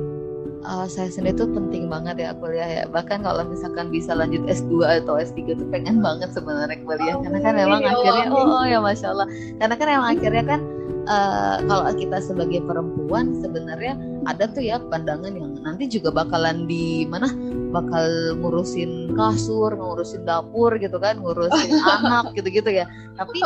uh, 0.63 0.87
saya 0.87 1.11
sendiri 1.11 1.37
tuh 1.37 1.51
penting 1.51 1.87
banget 1.91 2.19
ya 2.19 2.31
kuliah 2.35 2.69
ya. 2.81 2.83
Bahkan 2.89 3.23
kalau 3.23 3.43
misalkan 3.47 3.91
bisa 3.91 4.15
lanjut 4.15 4.43
S2 4.47 5.03
atau 5.03 5.19
S3 5.19 5.55
tuh 5.55 5.67
pengen 5.69 5.99
banget 5.99 6.31
sebenarnya 6.31 6.79
kuliah. 6.83 7.15
Karena 7.19 7.39
kan 7.43 7.53
memang 7.55 7.79
ya 7.83 7.91
akhirnya 7.93 8.27
oh, 8.31 8.59
oh 8.59 8.65
ya 8.65 8.79
masya 8.79 9.07
Allah. 9.13 9.27
Karena 9.59 9.75
kan 9.75 9.87
memang 9.87 10.09
akhirnya 10.17 10.43
kan 10.43 10.59
uh, 11.07 11.55
kalau 11.67 11.83
kita 11.95 12.17
sebagai 12.23 12.59
perempuan 12.63 13.25
sebenarnya 13.39 13.93
ada 14.23 14.47
tuh 14.47 14.63
ya 14.63 14.79
pandangan 14.79 15.35
yang 15.35 15.59
nanti 15.63 15.87
juga 15.91 16.15
bakalan 16.15 16.63
di 16.63 17.03
mana 17.07 17.27
bakal 17.75 18.37
ngurusin 18.39 19.11
kasur, 19.17 19.73
ngurusin 19.75 20.23
dapur 20.23 20.71
gitu 20.79 20.95
kan, 20.99 21.19
ngurusin 21.19 21.79
anak 21.99 22.31
gitu-gitu 22.37 22.71
ya. 22.71 22.85
Tapi 23.19 23.39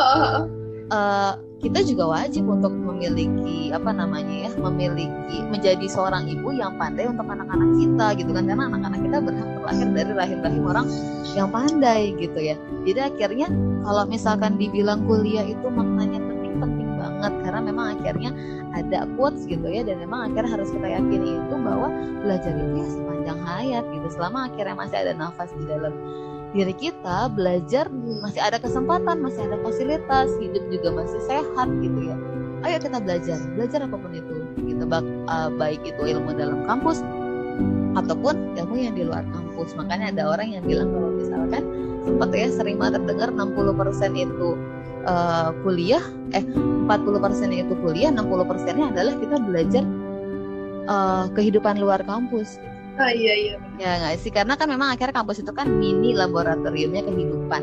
uh, 0.92 1.34
kita 1.58 1.82
juga 1.82 2.06
wajib 2.06 2.46
untuk 2.46 2.70
memiliki 2.70 3.74
apa 3.74 3.90
namanya 3.90 4.46
ya 4.46 4.50
memiliki 4.62 5.42
menjadi 5.50 5.86
seorang 5.90 6.30
ibu 6.30 6.54
yang 6.54 6.78
pandai 6.78 7.10
untuk 7.10 7.26
anak-anak 7.26 7.70
kita 7.74 8.06
gitu 8.22 8.30
kan. 8.30 8.46
Karena 8.46 8.64
anak-anak 8.70 9.00
kita 9.02 9.18
berhak 9.18 9.48
terlahir 9.58 9.88
dari 9.90 10.12
rahim-rahim 10.14 10.64
orang 10.70 10.86
yang 11.34 11.48
pandai 11.50 12.14
gitu 12.14 12.38
ya. 12.38 12.54
Jadi 12.86 13.00
akhirnya 13.02 13.50
kalau 13.82 14.06
misalkan 14.06 14.54
dibilang 14.54 15.02
kuliah 15.10 15.42
itu 15.42 15.66
maknanya 15.66 16.22
penting-penting 16.22 16.88
banget 16.94 17.32
karena 17.42 17.60
memang 17.66 17.86
akhirnya 17.98 18.30
ada 18.78 19.10
quotes 19.18 19.42
gitu 19.50 19.66
ya 19.66 19.82
dan 19.82 19.98
memang 19.98 20.30
akhirnya 20.30 20.54
harus 20.54 20.70
kita 20.70 20.86
yakini 20.86 21.42
itu 21.42 21.54
bahwa 21.58 21.90
belajar 22.22 22.54
itu 22.54 22.74
ya 22.78 22.86
sepanjang 22.86 23.38
hayat 23.42 23.84
gitu. 23.90 24.06
Selama 24.14 24.46
akhirnya 24.46 24.76
masih 24.78 24.96
ada 25.02 25.12
nafas 25.18 25.50
di 25.58 25.66
dalam 25.66 25.90
diri 26.56 26.72
kita 26.72 27.28
belajar 27.32 27.92
masih 28.24 28.40
ada 28.40 28.56
kesempatan 28.56 29.20
masih 29.20 29.44
ada 29.44 29.56
fasilitas 29.60 30.32
hidup 30.40 30.64
juga 30.72 31.04
masih 31.04 31.20
sehat 31.28 31.68
gitu 31.84 32.00
ya. 32.08 32.16
Ayo 32.66 32.76
kita 32.82 32.98
belajar 32.98 33.38
belajar 33.54 33.80
apa 33.84 33.96
pun 33.96 34.12
itu. 34.16 34.34
Gitu 34.64 34.84
baik 35.60 35.80
itu 35.84 36.02
ilmu 36.02 36.32
dalam 36.34 36.64
kampus 36.64 37.04
ataupun 37.98 38.56
ilmu 38.56 38.74
yang 38.78 38.94
di 38.96 39.04
luar 39.04 39.26
kampus. 39.30 39.76
Makanya 39.76 40.14
ada 40.16 40.22
orang 40.32 40.56
yang 40.56 40.64
bilang 40.64 40.88
kalau 40.90 41.10
misalkan 41.12 41.62
sempat 42.06 42.28
ya 42.32 42.48
sering 42.48 42.80
banget 42.80 43.04
terdengar 43.04 43.28
60% 43.34 44.16
itu 44.16 44.48
uh, 45.04 45.50
kuliah 45.62 46.02
eh 46.32 46.44
40% 46.88 47.52
itu 47.52 47.74
kuliah 47.84 48.08
60% 48.08 48.80
nya 48.80 48.86
adalah 48.90 49.14
kita 49.20 49.36
belajar 49.44 49.84
uh, 50.88 51.26
kehidupan 51.36 51.76
luar 51.76 52.00
kampus 52.08 52.56
Ah, 52.98 53.14
iya 53.14 53.34
iya. 53.38 53.56
Ya 53.78 53.90
nggak 54.02 54.14
sih 54.18 54.34
karena 54.34 54.58
kan 54.58 54.66
memang 54.66 54.90
akhirnya 54.90 55.14
kampus 55.14 55.38
itu 55.38 55.54
kan 55.54 55.70
mini 55.70 56.18
laboratoriumnya 56.18 57.06
kehidupan 57.06 57.62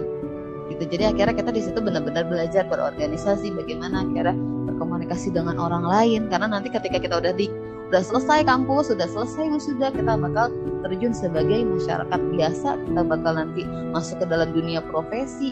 gitu. 0.72 0.84
Jadi 0.88 1.04
akhirnya 1.12 1.36
kita 1.36 1.52
di 1.52 1.62
situ 1.62 1.80
benar-benar 1.84 2.24
belajar 2.26 2.64
berorganisasi, 2.72 3.52
bagaimana 3.52 4.08
akhirnya 4.08 4.36
berkomunikasi 4.72 5.36
dengan 5.36 5.60
orang 5.60 5.84
lain. 5.84 6.32
Karena 6.32 6.48
nanti 6.48 6.72
ketika 6.72 6.98
kita 7.04 7.20
udah 7.20 7.36
di 7.36 7.52
udah 7.92 8.02
selesai 8.02 8.48
kampus, 8.48 8.90
sudah 8.90 9.06
selesai 9.06 9.60
sudah 9.62 9.92
kita 9.94 10.18
bakal 10.18 10.50
terjun 10.88 11.14
sebagai 11.14 11.68
masyarakat 11.68 12.20
biasa, 12.34 12.80
kita 12.88 13.02
bakal 13.04 13.32
nanti 13.36 13.62
masuk 13.94 14.24
ke 14.24 14.26
dalam 14.32 14.56
dunia 14.56 14.80
profesi 14.88 15.52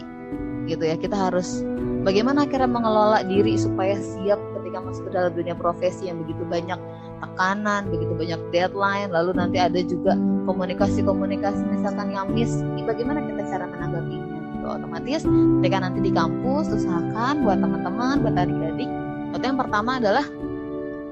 gitu 0.64 0.80
ya. 0.80 0.96
Kita 0.96 1.28
harus 1.28 1.60
bagaimana 2.02 2.48
akhirnya 2.48 2.72
mengelola 2.72 3.20
diri 3.22 3.54
supaya 3.60 4.00
siap 4.00 4.40
ketika 4.58 4.78
masuk 4.80 5.02
ke 5.08 5.12
dalam 5.12 5.32
dunia 5.36 5.54
profesi 5.54 6.08
yang 6.08 6.24
begitu 6.24 6.42
banyak 6.48 6.80
tekanan, 7.24 7.88
begitu 7.88 8.12
banyak 8.12 8.40
deadline, 8.52 9.10
lalu 9.10 9.32
nanti 9.32 9.56
ada 9.56 9.80
juga 9.80 10.14
komunikasi-komunikasi 10.44 11.64
misalkan 11.72 12.12
yang 12.12 12.28
miss, 12.30 12.60
bagaimana 12.84 13.24
kita 13.24 13.42
cara 13.48 13.64
menanggapinya 13.64 14.36
gitu. 14.60 14.66
Otomatis 14.68 15.22
ketika 15.60 15.76
nanti 15.80 15.98
di 16.04 16.12
kampus 16.12 16.68
usahakan 16.72 17.44
buat 17.44 17.58
teman-teman, 17.60 18.20
buat 18.20 18.36
adik-adik, 18.36 18.90
itu 19.34 19.44
yang 19.44 19.58
pertama 19.58 19.96
adalah 20.00 20.24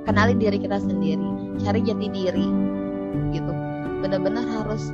kenali 0.04 0.36
diri 0.36 0.58
kita 0.60 0.78
sendiri, 0.78 1.56
cari 1.60 1.80
jati 1.84 2.06
diri 2.12 2.48
gitu. 3.32 3.52
Benar-benar 4.04 4.44
harus 4.60 4.92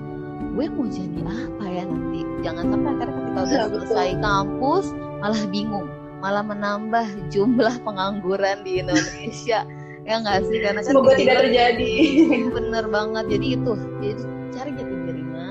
gue 0.55 0.67
mau 0.75 0.87
jadi 0.91 1.21
apa 1.23 1.65
ya 1.67 1.83
nanti. 1.87 2.21
Jangan 2.43 2.65
sampai 2.71 2.91
akhirnya 2.95 3.15
ketika 3.15 3.41
udah 3.43 3.51
iya, 3.51 3.67
selesai 3.71 4.11
kampus 4.23 4.87
malah 5.19 5.43
bingung, 5.51 5.87
malah 6.23 6.45
menambah 6.47 7.07
jumlah 7.31 7.75
pengangguran 7.83 8.63
di 8.63 8.83
Indonesia 8.83 9.67
ya 10.09 10.25
nggak 10.25 10.40
sih 10.49 10.59
karena 10.64 10.81
kan 10.81 10.88
semoga 10.88 11.12
tidak 11.21 11.37
terjadi. 11.44 11.92
Bener 12.57 12.85
banget 12.88 13.25
jadi 13.29 13.47
itu 13.61 13.73
jadi 14.01 14.23
cari 14.57 14.71
jati 14.73 14.94
dirinya 15.05 15.49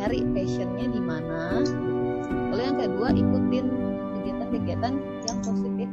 cari 0.00 0.18
passionnya 0.32 0.86
di 0.88 1.02
mana. 1.04 1.60
Lalu 2.48 2.62
yang 2.64 2.78
kedua 2.80 3.08
ikutin 3.12 3.66
kegiatan-kegiatan 4.16 4.92
yang 5.28 5.38
positif 5.44 5.88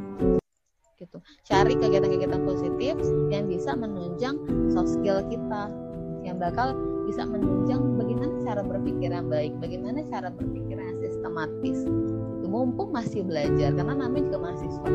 gitu. 0.96 1.18
Cari 1.44 1.74
kegiatan-kegiatan 1.76 2.42
positif 2.48 2.96
yang 3.28 3.46
bisa 3.52 3.76
menunjang 3.76 4.36
soft 4.72 4.96
skill 4.96 5.20
kita 5.28 5.68
yang 6.24 6.40
bakal 6.40 6.76
bisa 7.04 7.28
menunjang 7.28 7.84
bagaimana 8.00 8.34
cara 8.48 8.62
berpikir 8.64 9.12
yang 9.12 9.28
baik 9.28 9.52
bagaimana 9.60 10.08
cara 10.08 10.32
berpikir 10.32 10.80
yang 10.80 10.98
sistematis. 11.04 11.84
Itu 12.40 12.48
mumpung 12.48 12.96
masih 12.96 13.28
belajar 13.28 13.76
karena 13.76 13.92
namanya 13.92 14.32
juga 14.32 14.40
mahasiswa 14.40 14.88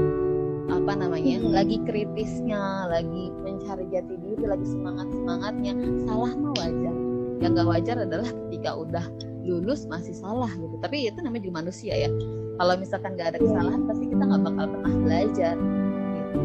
apa 0.64 0.92
namanya 0.96 1.44
hmm. 1.44 1.53
lagi 1.53 1.77
kritisnya 1.85 2.88
lagi 2.88 3.29
mencari 3.44 3.85
jati 3.92 4.14
diri 4.16 4.44
lagi 4.48 4.64
semangat 4.64 5.09
semangatnya 5.12 5.72
salah 6.09 6.33
mah 6.33 6.53
wajar. 6.57 6.94
Yang 7.42 7.50
gak 7.61 7.68
wajar 7.68 7.96
adalah 8.00 8.31
ketika 8.31 8.70
udah 8.72 9.05
lulus 9.44 9.85
masih 9.85 10.16
salah 10.16 10.48
gitu. 10.48 10.77
Tapi 10.81 11.12
itu 11.12 11.18
namanya 11.20 11.42
juga 11.44 11.57
manusia 11.61 11.92
ya. 11.92 12.09
Kalau 12.57 12.74
misalkan 12.81 13.18
gak 13.18 13.37
ada 13.37 13.38
kesalahan 13.42 13.83
pasti 13.85 14.05
kita 14.09 14.22
nggak 14.24 14.42
bakal 14.46 14.64
pernah 14.70 14.92
belajar. 15.05 15.57
Gitu. 15.59 16.40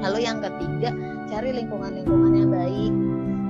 lalu 0.00 0.24
yang 0.24 0.40
ketiga 0.40 0.96
cari 1.28 1.50
lingkungan-lingkungan 1.52 2.32
yang 2.32 2.50
baik 2.52 2.92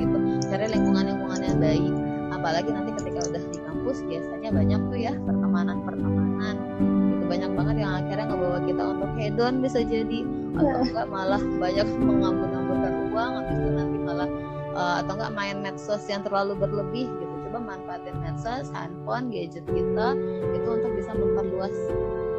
gitu. 0.03 0.19
Cari 0.51 0.67
lingkungan-lingkungan 0.71 1.41
yang 1.47 1.59
baik. 1.59 1.95
Apalagi 2.31 2.71
nanti 2.75 2.91
ketika 2.99 3.21
udah 3.31 3.43
di 3.51 3.59
kampus 3.63 3.99
biasanya 4.07 4.51
banyak 4.55 4.81
tuh 4.91 4.99
ya 4.99 5.13
pertemanan-pertemanan 5.27 6.57
banyak 7.31 7.51
banget 7.55 7.77
yang 7.79 7.93
akhirnya 8.03 8.27
ngebawa 8.27 8.59
kita 8.67 8.83
untuk 8.83 9.11
hedon 9.15 9.55
bisa 9.63 9.79
jadi. 9.87 10.21
Atau 10.59 10.67
iya. 10.67 10.83
enggak 10.91 11.07
malah 11.07 11.43
banyak 11.63 11.89
mengambur-amburkan 12.03 12.95
uang 13.15 13.33
habis 13.39 13.57
itu 13.63 13.71
nanti 13.71 13.99
malah 14.03 14.29
uh, 14.75 14.95
atau 15.07 15.13
enggak 15.15 15.33
main 15.39 15.57
medsos 15.63 16.03
yang 16.11 16.27
terlalu 16.27 16.59
berlebih 16.59 17.07
gitu. 17.07 17.35
Coba 17.47 17.59
manfaatin 17.63 18.17
medsos 18.19 18.67
handphone 18.75 19.31
gadget 19.31 19.63
kita 19.71 20.09
itu 20.51 20.69
untuk 20.69 20.91
bisa 20.99 21.15
memperluas 21.15 21.75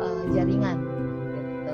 uh, 0.04 0.24
jaringan 0.36 0.78
gitu. 1.32 1.74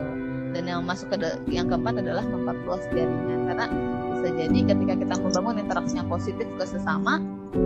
Dan 0.54 0.64
yang 0.70 0.86
masuk 0.86 1.10
ke 1.10 1.18
yang 1.50 1.66
keempat 1.66 1.98
adalah 1.98 2.22
memperluas 2.22 2.86
jaringan. 2.94 3.50
Karena 3.50 3.66
bisa 4.14 4.30
jadi 4.30 4.60
ketika 4.62 4.94
kita 4.94 5.16
membangun 5.18 5.58
interaksi 5.66 5.98
yang 5.98 6.10
positif 6.10 6.46
ke 6.62 6.66
sesama 6.70 7.18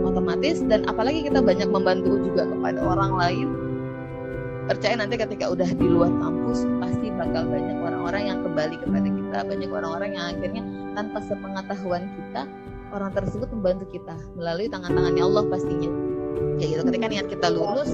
otomatis 0.07 0.63
dan 0.71 0.87
apalagi 0.87 1.27
kita 1.27 1.43
banyak 1.43 1.67
membantu 1.67 2.15
juga 2.23 2.47
kepada 2.47 2.79
orang 2.79 3.11
lain 3.17 3.70
percaya 4.71 4.95
nanti 5.03 5.19
ketika 5.19 5.51
udah 5.51 5.67
di 5.67 5.83
luar 5.83 6.07
kampus 6.23 6.63
pasti 6.79 7.11
bakal 7.19 7.43
banyak 7.43 7.75
orang-orang 7.83 8.23
yang 8.31 8.39
kembali 8.39 8.75
kepada 8.79 9.09
kita. 9.11 9.37
Banyak 9.43 9.67
orang-orang 9.67 10.11
yang 10.15 10.25
akhirnya 10.31 10.63
tanpa 10.95 11.19
sepengetahuan 11.27 12.07
kita 12.07 12.47
orang 12.95 13.11
tersebut 13.11 13.51
membantu 13.51 13.85
kita 13.91 14.15
melalui 14.39 14.71
tangan-tangannya 14.71 15.23
Allah 15.27 15.43
pastinya. 15.51 15.91
Ya 16.55 16.65
gitu 16.71 16.87
ketika 16.87 17.05
niat 17.11 17.27
kita 17.27 17.51
lulus 17.51 17.91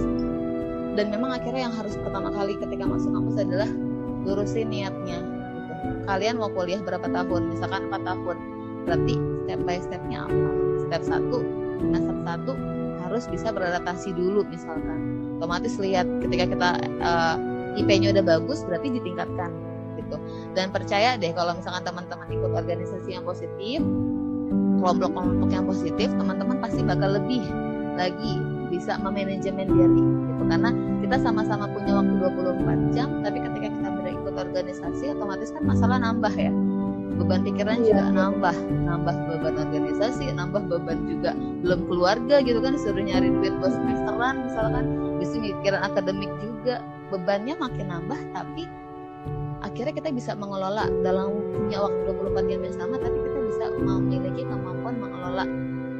dan 0.94 1.10
memang 1.10 1.42
akhirnya 1.42 1.66
yang 1.66 1.74
harus 1.74 1.98
pertama 1.98 2.30
kali 2.30 2.54
ketika 2.62 2.86
masuk 2.86 3.10
kampus 3.10 3.38
adalah 3.42 3.70
lurusin 4.30 4.70
niatnya 4.70 5.18
gitu. 5.18 5.74
kalian 6.06 6.38
mau 6.38 6.54
kuliah 6.54 6.82
berapa 6.86 7.10
tahun? 7.10 7.58
Misalkan 7.58 7.90
4 7.90 8.06
tahun. 8.06 8.38
Berarti 8.86 9.16
step 9.50 9.60
by 9.66 9.78
stepnya 9.82 10.30
apa? 10.30 10.50
Step 10.86 11.02
satu 11.02 11.42
nah 11.78 12.02
step 12.02 12.20
satu 12.26 12.54
harus 13.06 13.24
bisa 13.30 13.54
beradaptasi 13.54 14.14
dulu 14.18 14.42
misalkan 14.50 15.17
otomatis 15.38 15.78
lihat 15.78 16.10
ketika 16.26 16.46
kita 16.50 16.70
uh, 17.02 17.38
eh, 17.78 17.82
IP-nya 17.86 18.10
udah 18.18 18.26
bagus 18.26 18.66
berarti 18.66 18.90
ditingkatkan 18.98 19.54
gitu. 20.02 20.18
Dan 20.58 20.74
percaya 20.74 21.14
deh 21.16 21.30
kalau 21.34 21.54
misalkan 21.54 21.86
teman-teman 21.86 22.28
ikut 22.34 22.52
organisasi 22.54 23.10
yang 23.14 23.24
positif 23.24 23.80
kelompok-kelompok 24.78 25.50
yang 25.50 25.66
positif 25.66 26.10
teman-teman 26.18 26.58
pasti 26.62 26.82
bakal 26.86 27.18
lebih 27.18 27.42
lagi 27.98 28.42
bisa 28.70 28.98
memanajemen 29.00 29.68
diri 29.70 30.04
gitu. 30.04 30.44
Karena 30.50 30.70
kita 31.02 31.18
sama-sama 31.22 31.66
punya 31.72 31.98
waktu 31.98 32.14
24 32.20 32.94
jam 32.94 33.10
tapi 33.22 33.38
ketika 33.42 33.68
kita 33.74 33.90
berikut 34.02 34.34
organisasi 34.36 35.04
otomatis 35.14 35.50
kan 35.54 35.64
masalah 35.66 35.98
nambah 36.02 36.34
ya 36.34 36.52
beban 37.16 37.42
pikiran 37.48 37.80
juga 37.88 38.04
iya. 38.04 38.14
nambah 38.14 38.56
nambah 38.84 39.16
beban 39.32 39.56
organisasi 39.56 40.28
nambah 40.36 40.68
beban 40.68 41.00
juga 41.08 41.32
belum 41.64 41.80
keluarga 41.88 42.36
gitu 42.44 42.60
kan 42.60 42.76
suruh 42.76 43.00
nyari 43.00 43.32
duit 43.32 43.56
buat 43.64 43.72
semesteran 43.72 44.36
misalkan 44.44 44.86
bisa 45.18 45.36
mikiran 45.40 45.82
akademik 45.88 46.32
juga 46.44 46.84
bebannya 47.08 47.56
makin 47.56 47.88
nambah 47.88 48.20
tapi 48.36 48.68
akhirnya 49.64 49.94
kita 49.96 50.10
bisa 50.14 50.32
mengelola 50.38 50.86
dalam 51.02 51.34
punya 51.56 51.82
waktu 51.82 52.00
24 52.12 52.52
jam 52.52 52.60
yang 52.62 52.76
sama 52.76 52.96
tapi 53.02 53.18
kita 53.18 53.40
bisa 53.50 53.66
memiliki 53.82 54.42
kemampuan 54.46 54.96
mengelola 55.02 55.46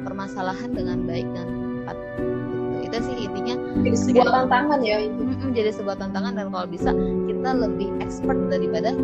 permasalahan 0.06 0.70
dengan 0.70 1.04
baik 1.04 1.26
dan 1.34 1.46
tepat 1.82 1.96
gitu. 1.98 2.84
itu 2.86 2.96
sih 3.02 3.16
intinya 3.26 3.56
jadi 3.82 3.96
sebuah 3.96 4.26
tantangan 4.30 4.80
ya 4.84 4.96
itu 5.02 5.22
jadi 5.52 5.70
sebuah 5.74 5.96
tantangan 5.98 6.32
dan 6.38 6.46
kalau 6.54 6.66
bisa 6.70 6.90
kita 7.26 7.50
lebih 7.56 7.88
expert 8.00 8.38
daripada 8.48 8.94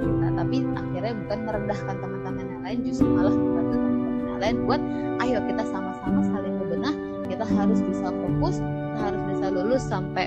kita 0.00 0.28
tapi 0.36 0.56
akhirnya 0.76 1.12
bukan 1.26 1.38
merendahkan 1.44 1.94
teman-teman 1.98 2.44
yang 2.44 2.62
lain 2.62 2.78
justru 2.84 3.06
malah 3.08 3.34
membantu 3.34 3.74
teman-teman 3.76 4.24
yang 4.26 4.40
lain 4.40 4.56
buat 4.68 4.82
ayo 5.24 5.38
kita 5.48 5.62
sama-sama 5.70 6.20
saling 6.28 6.54
berbenah 6.60 6.94
kita 7.26 7.44
harus 7.44 7.80
bisa 7.82 8.06
fokus 8.12 8.56
kita 8.60 8.98
harus 9.00 9.22
bisa 9.32 9.46
lulus 9.52 9.82
sampai 9.84 10.26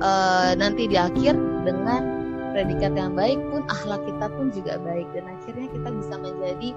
uh, 0.00 0.52
nanti 0.56 0.88
di 0.88 0.96
akhir 0.96 1.36
dengan 1.64 2.20
predikat 2.52 2.92
yang 2.98 3.14
baik 3.14 3.38
pun 3.50 3.62
akhlak 3.70 4.02
kita 4.04 4.26
pun 4.32 4.50
juga 4.50 4.80
baik. 4.82 5.06
Dan 5.14 5.24
akhirnya 5.30 5.66
kita 5.70 5.88
bisa 5.94 6.14
menjadi 6.18 6.70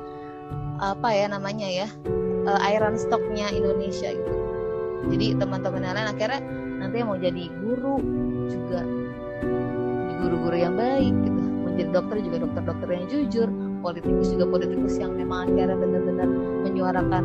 apa 0.81 1.09
ya 1.15 1.25
namanya 1.31 1.67
ya 1.67 1.87
uh, 2.45 2.59
iron 2.69 2.95
stocknya 2.99 3.49
Indonesia 3.51 4.13
gitu. 4.13 4.39
Jadi 5.11 5.35
teman-teman 5.35 5.83
yang 5.83 5.95
lain 5.99 6.09
akhirnya 6.15 6.41
nanti 6.79 6.95
mau 7.03 7.17
jadi 7.19 7.43
guru 7.59 7.97
juga. 8.47 8.81
Guru-guru 10.23 10.55
yang 10.55 10.75
baik 10.79 11.11
gitu 11.27 11.32
jadi 11.77 11.89
dokter 11.89 12.17
juga 12.21 12.37
dokter-dokter 12.45 12.87
yang 12.93 13.05
jujur 13.09 13.47
politikus 13.81 14.27
juga 14.33 14.45
politikus 14.47 14.93
yang 15.01 15.11
memang 15.17 15.51
akhirnya 15.51 15.77
benar-benar 15.77 16.29
menyuarakan 16.63 17.23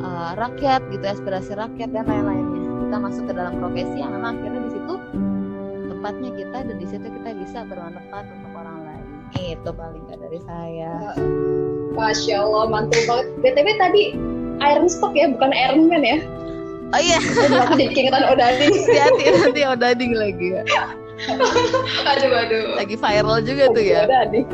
uh, 0.00 0.32
rakyat 0.36 0.80
gitu 0.90 1.04
aspirasi 1.04 1.52
rakyat 1.54 1.88
dan 1.92 2.04
lain-lainnya 2.08 2.62
kita 2.88 2.96
masuk 3.00 3.24
ke 3.28 3.32
dalam 3.36 3.54
profesi 3.60 3.96
yang 4.00 4.12
memang 4.12 4.40
akhirnya 4.40 4.60
di 4.66 4.70
situ 4.72 4.94
tempatnya 5.88 6.30
kita 6.36 6.58
dan 6.68 6.76
di 6.76 6.86
situ 6.88 7.06
kita 7.06 7.28
bisa 7.38 7.58
bermanfaat 7.68 8.26
untuk 8.28 8.52
orang 8.56 8.78
lain 8.84 9.04
itu 9.40 9.70
paling 9.72 10.02
gak 10.08 10.20
dari 10.20 10.40
saya 10.44 10.92
Masya 11.94 12.36
Allah 12.42 12.64
mantul 12.68 13.02
banget 13.06 13.26
BTW 13.40 13.68
tadi 13.78 14.02
Iron 14.62 14.88
Stock 14.88 15.14
ya 15.16 15.30
bukan 15.30 15.52
Iron 15.52 15.88
Man 15.88 16.04
ya 16.04 16.18
Oh 16.94 17.02
iya. 17.02 17.18
Aku 17.66 17.74
jadi 17.74 17.90
keingetan 17.90 18.22
Odading. 18.22 18.70
Hati-hati 18.70 19.24
nanti 19.34 19.60
Odading 19.66 20.14
lagi 20.14 20.46
ya. 20.54 20.62
Aduh 22.10 22.30
aduh. 22.34 22.64
Lagi 22.78 22.96
viral 22.98 23.38
juga 23.46 23.64
tuh 23.70 23.84
ya. 23.84 24.02
Odading. 24.06 24.46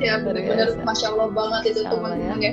ya 0.00 0.18
benar-benar 0.24 0.68
masya 0.82 1.12
Allah 1.14 1.28
banget 1.30 1.62
itu 1.76 1.80
teman-teman 1.84 2.40
ya. 2.40 2.52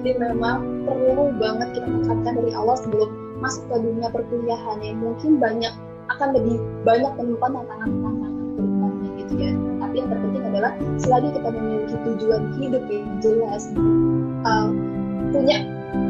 Jadi 0.00 0.10
memang 0.16 0.86
perlu 0.88 1.32
banget 1.36 1.68
kita 1.76 1.88
tekankan 1.88 2.32
dari 2.40 2.52
awal 2.56 2.76
sebelum 2.76 3.10
masuk 3.40 3.64
ke 3.72 3.76
dunia 3.80 4.08
perkuliahan 4.12 4.78
ya 4.84 4.92
mungkin 4.96 5.40
banyak 5.40 5.72
akan 6.12 6.28
lebih 6.36 6.60
banyak 6.84 7.12
menemukan 7.16 7.50
tantangan-tantangan 7.56 8.32
gitu 9.30 9.32
ya 9.40 9.50
tapi 9.80 9.94
yang 10.02 10.08
terpenting 10.10 10.44
adalah 10.44 10.72
selagi 11.00 11.28
kita 11.32 11.48
memiliki 11.54 11.96
tujuan 12.04 12.42
hidup 12.58 12.84
yang 12.90 13.08
jelas 13.22 13.62
um, 14.44 14.70
punya 15.30 15.64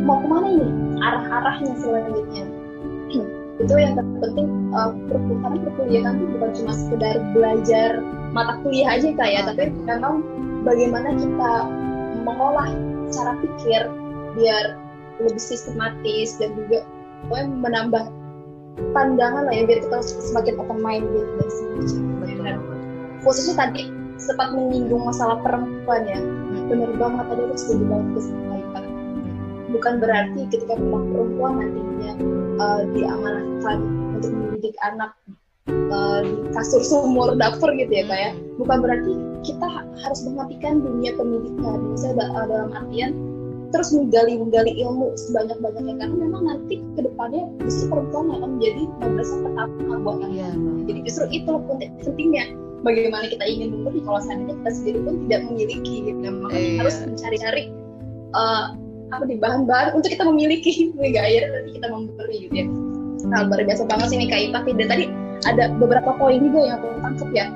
mau 0.04 0.18
ke 0.20 0.26
mana 0.26 0.48
ini 0.48 0.68
arah-arahnya 1.00 1.72
selanjutnya 1.78 2.44
itu 3.60 3.74
yang 3.76 3.92
terpenting 3.92 4.48
uh, 4.72 4.90
karena 5.12 5.58
perkuliahan 5.68 6.14
itu 6.16 6.26
bukan 6.36 6.50
cuma 6.56 6.72
sekedar 6.72 7.16
belajar 7.36 7.90
mata 8.32 8.56
kuliah 8.64 8.96
aja 8.96 9.12
kayak 9.12 9.32
ya, 9.36 9.40
tapi 9.52 9.62
memang 9.84 10.24
bagaimana 10.64 11.12
kita 11.12 11.52
mengolah 12.24 12.68
cara 13.12 13.32
pikir 13.44 13.82
biar 14.38 14.64
lebih 15.20 15.42
sistematis 15.42 16.40
dan 16.40 16.56
juga 16.56 16.88
pokoknya 17.28 17.46
menambah 17.60 18.04
pandangan 18.96 19.44
lah 19.44 19.52
ya 19.52 19.68
biar 19.68 19.80
kita 19.84 19.98
semakin 20.08 20.54
open 20.56 20.78
minded 20.80 21.26
dan 21.36 21.48
semacamnya 21.52 22.56
khususnya 23.20 23.54
tadi 23.68 23.92
sempat 24.20 24.52
menyinggung 24.52 25.04
masalah 25.04 25.40
perempuan 25.40 26.04
ya. 26.04 26.20
Hmm. 26.20 26.68
benar 26.68 26.92
banget 26.96 27.24
tadi 27.32 27.42
aku 27.48 27.56
setuju 27.56 27.84
banget 27.88 28.08
ke 28.12 28.20
bukan 29.70 30.02
berarti 30.02 30.40
ketika 30.50 30.74
perempuan 30.76 31.52
nantinya 31.62 32.12
uh, 32.58 32.82
diamanahkan 32.92 33.78
untuk 34.18 34.30
mendidik 34.34 34.76
anak 34.82 35.14
uh, 35.68 36.20
di 36.24 36.34
kasur 36.52 36.82
sumur 36.82 37.34
dapur 37.38 37.70
gitu 37.74 37.90
ya 37.90 38.04
kayak 38.06 38.32
hmm. 38.36 38.58
bukan 38.60 38.78
berarti 38.82 39.12
kita 39.46 39.68
harus 40.04 40.20
mematikan 40.26 40.84
dunia 40.84 41.16
pendidikan 41.16 41.78
misalnya 41.94 42.28
dalam 42.46 42.70
artian 42.76 43.12
terus 43.70 43.94
menggali 43.94 44.34
menggali 44.34 44.72
ilmu 44.82 45.14
sebanyak 45.14 45.54
banyaknya 45.62 45.94
karena 46.02 46.16
memang 46.18 46.42
nanti 46.42 46.82
ke 46.98 47.00
depannya 47.06 47.46
justru 47.62 47.86
perempuan 47.86 48.26
yang 48.26 48.36
akan 48.42 48.50
menjadi 48.58 48.82
madrasah 48.98 49.38
pertama 49.46 49.94
buat 50.02 50.16
anak 50.26 50.32
ya. 50.34 50.50
jadi 50.90 51.00
justru 51.06 51.24
itu 51.30 51.52
pentingnya 52.02 52.44
bagaimana 52.82 53.24
kita 53.30 53.44
ingin 53.46 53.68
memberi 53.78 54.00
kalau 54.02 54.20
seandainya 54.20 54.58
kita 54.58 54.70
sendiri 54.74 54.98
pun 55.06 55.14
tidak 55.28 55.40
memiliki 55.46 55.94
gitu 56.02 56.18
makanya 56.18 56.58
iya. 56.58 56.78
harus 56.82 56.96
mencari-cari 57.06 57.64
uh, 58.34 58.66
apa 59.10 59.24
di 59.26 59.36
bahan-bahan 59.38 59.98
untuk 59.98 60.10
kita 60.14 60.24
memiliki. 60.26 60.90
Hingga 61.02 61.20
akhirnya 61.20 61.50
nanti 61.60 61.70
kita 61.78 61.86
memberi 61.90 62.36
gitu 62.46 62.54
ya. 62.54 62.66
Nah 63.28 63.38
luar 63.46 63.60
biasa 63.62 63.82
banget 63.84 64.06
sih 64.10 64.18
nih 64.18 64.28
kak 64.32 64.40
Ipa 64.50 64.58
dan 64.64 64.88
tadi 64.88 65.04
ada 65.48 65.64
beberapa 65.76 66.10
poin 66.16 66.40
juga 66.40 66.58
yang 66.68 66.74
aku 66.80 66.88
tangkap 67.00 67.28
ya 67.32 67.46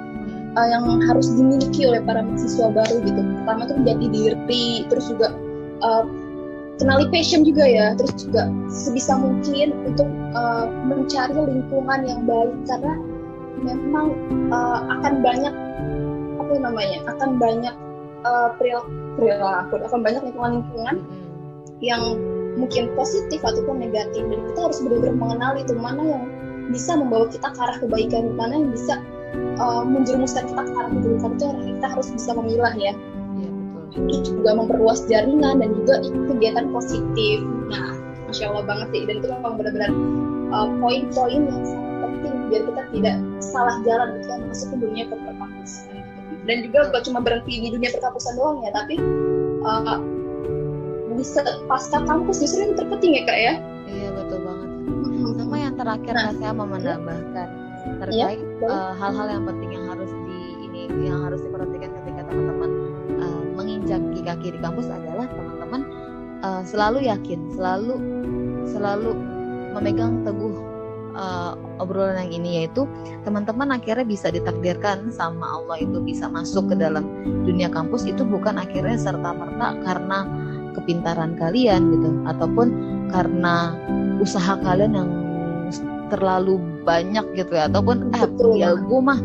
uh, 0.57 0.67
yang 0.71 0.85
harus 1.11 1.29
dimiliki 1.35 1.87
oleh 1.87 2.01
para 2.03 2.23
mahasiswa 2.23 2.71
baru 2.71 2.97
gitu. 3.05 3.21
Pertama 3.21 3.61
itu 3.67 3.75
menjadi 3.81 4.07
diri 4.11 4.67
terus 4.89 5.07
juga 5.11 5.29
uh, 5.83 6.05
kenali 6.79 7.07
passion 7.11 7.43
juga 7.43 7.65
ya. 7.67 7.87
Terus 7.99 8.15
juga 8.27 8.49
sebisa 8.71 9.19
mungkin 9.19 9.75
untuk 9.85 10.09
uh, 10.35 10.67
mencari 10.87 11.35
lingkungan 11.35 12.01
yang 12.07 12.21
baik. 12.25 12.55
Karena 12.67 12.95
memang 13.61 14.07
uh, 14.51 14.79
akan 15.01 15.23
banyak 15.23 15.55
apa 16.39 16.53
namanya 16.61 16.99
akan 17.09 17.31
banyak 17.41 17.75
uh, 18.27 18.53
perilaku 18.59 18.91
perilaku 19.15 19.79
akan 19.79 20.01
banyak 20.03 20.23
lingkungan-lingkungan 20.27 20.97
yang 21.83 22.17
mungkin 22.55 22.95
positif 22.95 23.43
ataupun 23.43 23.83
negatif 23.83 24.23
dan 24.31 24.41
kita 24.53 24.61
harus 24.71 24.79
benar-benar 24.81 25.17
mengenali 25.19 25.59
itu 25.67 25.75
mana 25.75 26.03
yang 26.07 26.25
bisa 26.71 26.97
membawa 26.97 27.27
kita 27.29 27.49
ke 27.51 27.59
arah 27.61 27.77
kebaikan 27.83 28.25
mana 28.39 28.55
yang 28.57 28.71
bisa 28.73 28.95
uh, 29.59 29.83
menjerumuskan 29.83 30.47
kita 30.49 30.63
ke 30.63 30.73
arah 30.73 30.91
keburukan 30.95 31.31
itu 31.35 31.47
kita 31.77 31.87
harus 31.91 32.09
bisa 32.15 32.31
memilah 32.33 32.75
ya 32.79 32.95
itu 33.95 34.35
juga 34.35 34.59
memperluas 34.59 35.07
jaringan 35.07 35.63
dan 35.63 35.71
juga 35.83 36.03
kegiatan 36.03 36.67
positif. 36.75 37.39
Nah, 37.71 37.95
masya 38.27 38.51
Allah 38.51 38.65
banget 38.67 38.89
sih. 38.91 39.03
Dan 39.07 39.15
itu 39.23 39.29
memang 39.31 39.55
benar-benar 39.55 39.91
uh, 40.51 40.69
poin-poin 40.83 41.41
yang 41.47 41.63
sangat 41.63 41.95
penting 42.03 42.35
biar 42.51 42.63
kita 42.67 42.83
tidak 42.91 43.17
salah 43.39 43.77
jalan 43.87 44.19
ketika 44.19 44.35
masuk 44.51 44.69
ke 44.75 44.77
dunia 44.83 45.05
perkampusan. 45.07 45.95
Dan 46.45 46.57
juga 46.67 46.79
bukan 46.91 47.03
cuma 47.09 47.21
berhenti 47.23 47.55
di 47.57 47.69
dunia 47.73 47.91
perkampusan 47.95 48.33
doang 48.37 48.59
ya, 48.67 48.71
tapi 48.75 48.95
uh, 49.63 49.99
bisa 51.15 51.41
pasca 51.71 52.03
kampus 52.05 52.43
justru 52.43 52.67
yang 52.69 52.75
terpenting 52.75 53.13
ya 53.19 53.23
kak 53.27 53.39
ya. 53.39 53.55
Iya 53.89 54.09
betul 54.15 54.39
banget. 54.43 54.69
Sama 55.35 55.57
yang 55.57 55.75
terakhir 55.79 56.15
nah, 56.15 56.33
saya 56.37 56.53
mau 56.53 56.67
menambahkan 56.69 57.49
terkait 57.85 58.41
iya, 58.41 58.69
uh, 58.69 58.93
hal-hal 58.97 59.27
yang 59.29 59.45
penting 59.45 59.71
yang 59.77 59.87
harus 59.93 60.11
di 60.25 60.41
ini 60.67 60.81
yang 61.05 61.21
harus 61.21 61.41
diperhatikan 61.45 61.93
ketika 61.93 62.21
teman-teman 62.33 62.71
menginjaki 63.55 64.21
kaki 64.27 64.49
di 64.53 64.59
kampus 64.61 64.87
adalah 64.91 65.27
teman-teman 65.31 65.81
uh, 66.43 66.63
selalu 66.67 67.07
yakin, 67.07 67.41
selalu 67.55 67.95
selalu 68.69 69.13
memegang 69.73 70.23
teguh 70.27 70.55
uh, 71.15 71.55
obrolan 71.79 72.27
yang 72.27 72.43
ini 72.43 72.51
yaitu 72.63 72.87
teman-teman 73.23 73.75
akhirnya 73.75 74.07
bisa 74.07 74.31
ditakdirkan 74.31 75.11
sama 75.15 75.59
Allah 75.59 75.83
itu 75.83 75.99
bisa 76.03 76.27
masuk 76.31 76.73
ke 76.73 76.75
dalam 76.79 77.07
dunia 77.47 77.71
kampus 77.71 78.07
itu 78.07 78.23
bukan 78.23 78.59
akhirnya 78.59 78.99
serta 78.99 79.31
merta 79.35 79.79
karena 79.83 80.19
kepintaran 80.75 81.39
kalian 81.39 81.95
gitu. 81.95 82.11
Ataupun 82.27 82.67
karena 83.09 83.75
usaha 84.19 84.59
kalian 84.61 84.93
yang 84.95 85.11
terlalu 86.13 86.61
banyak 86.85 87.25
gitu 87.39 87.55
ya. 87.57 87.71
Ataupun 87.71 88.13
eh 88.13 88.27
ya 88.59 88.77
gue 88.77 89.01
mah 89.01 89.19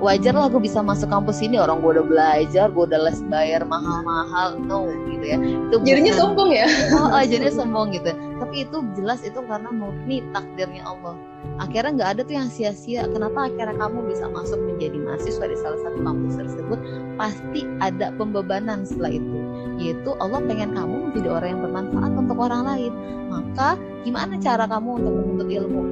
wajar 0.00 0.32
lah 0.32 0.48
gue 0.48 0.60
bisa 0.64 0.80
masuk 0.80 1.12
kampus 1.12 1.44
ini. 1.44 1.60
Orang 1.60 1.84
gue 1.84 1.96
udah 1.96 2.06
belajar 2.06 2.72
gue 2.72 2.84
udah 2.88 3.00
les 3.00 3.20
bayar 3.28 3.64
mahal-mahal. 3.68 4.58
No 4.60 4.88
gitu 5.08 5.24
ya. 5.24 5.38
Itu 5.38 5.80
jadinya 5.84 6.12
bukan, 6.16 6.22
sombong 6.24 6.50
ya? 6.52 6.66
Oh, 6.96 7.08
oh 7.12 7.22
jadinya 7.24 7.54
sombong 7.54 7.88
gitu. 7.94 8.10
Tapi 8.40 8.54
itu 8.64 8.76
jelas 8.96 9.20
itu 9.22 9.40
karena 9.44 9.70
murni 9.70 10.24
takdirnya 10.32 10.82
Allah. 10.84 11.14
Akhirnya 11.60 11.92
nggak 12.00 12.10
ada 12.16 12.20
tuh 12.24 12.34
yang 12.36 12.48
sia-sia. 12.48 13.04
Kenapa 13.08 13.48
akhirnya 13.48 13.76
kamu 13.76 14.08
bisa 14.08 14.28
masuk 14.32 14.60
menjadi 14.60 14.96
mahasiswa 14.96 15.44
di 15.44 15.56
salah 15.60 15.80
satu 15.84 15.98
kampus 16.00 16.34
tersebut? 16.40 16.78
Pasti 17.20 17.60
ada 17.84 18.12
pembebanan 18.16 18.88
setelah 18.88 19.12
itu 19.20 19.36
yaitu 19.80 20.12
Allah 20.20 20.44
pengen 20.44 20.76
kamu 20.76 21.08
menjadi 21.08 21.28
orang 21.32 21.48
yang 21.56 21.62
bermanfaat 21.64 22.12
untuk 22.12 22.36
orang 22.36 22.62
lain. 22.68 22.92
Maka 23.32 23.80
gimana 24.04 24.36
cara 24.36 24.68
kamu 24.68 25.00
untuk 25.00 25.12
menuntut 25.16 25.48
ilmu? 25.48 25.82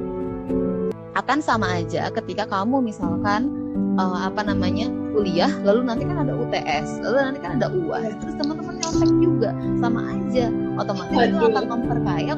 Akan 1.17 1.41
sama 1.41 1.81
aja 1.81 2.13
ketika 2.13 2.45
kamu 2.45 2.85
misalkan 2.85 3.49
uh, 3.97 4.29
apa 4.29 4.45
namanya 4.45 4.87
kuliah 5.11 5.49
lalu 5.65 5.83
nanti 5.83 6.05
kan 6.05 6.21
ada 6.21 6.31
UTS 6.37 7.01
lalu 7.01 7.17
nanti 7.17 7.39
kan 7.41 7.51
ada 7.59 7.67
UAS 7.73 8.13
terus 8.21 8.35
teman-teman 8.37 8.75
nyontek 8.77 9.11
juga. 9.19 9.49
Sama 9.81 9.99
aja 10.15 10.45
otomatis 10.77 11.17
itu 11.17 11.45
akan 11.49 11.65
memperkaya 11.65 12.33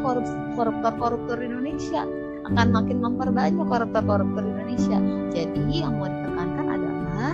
koruptor-koruptor 0.55 1.37
Indonesia. 1.43 2.07
Akan 2.47 2.73
makin 2.73 2.97
memperbanyak 3.03 3.59
koruptor-koruptor 3.59 4.43
Indonesia. 4.47 4.97
Jadi 5.29 5.83
yang 5.83 5.99
mau 5.99 6.09
ditekankan 6.09 6.65
adalah 6.67 7.31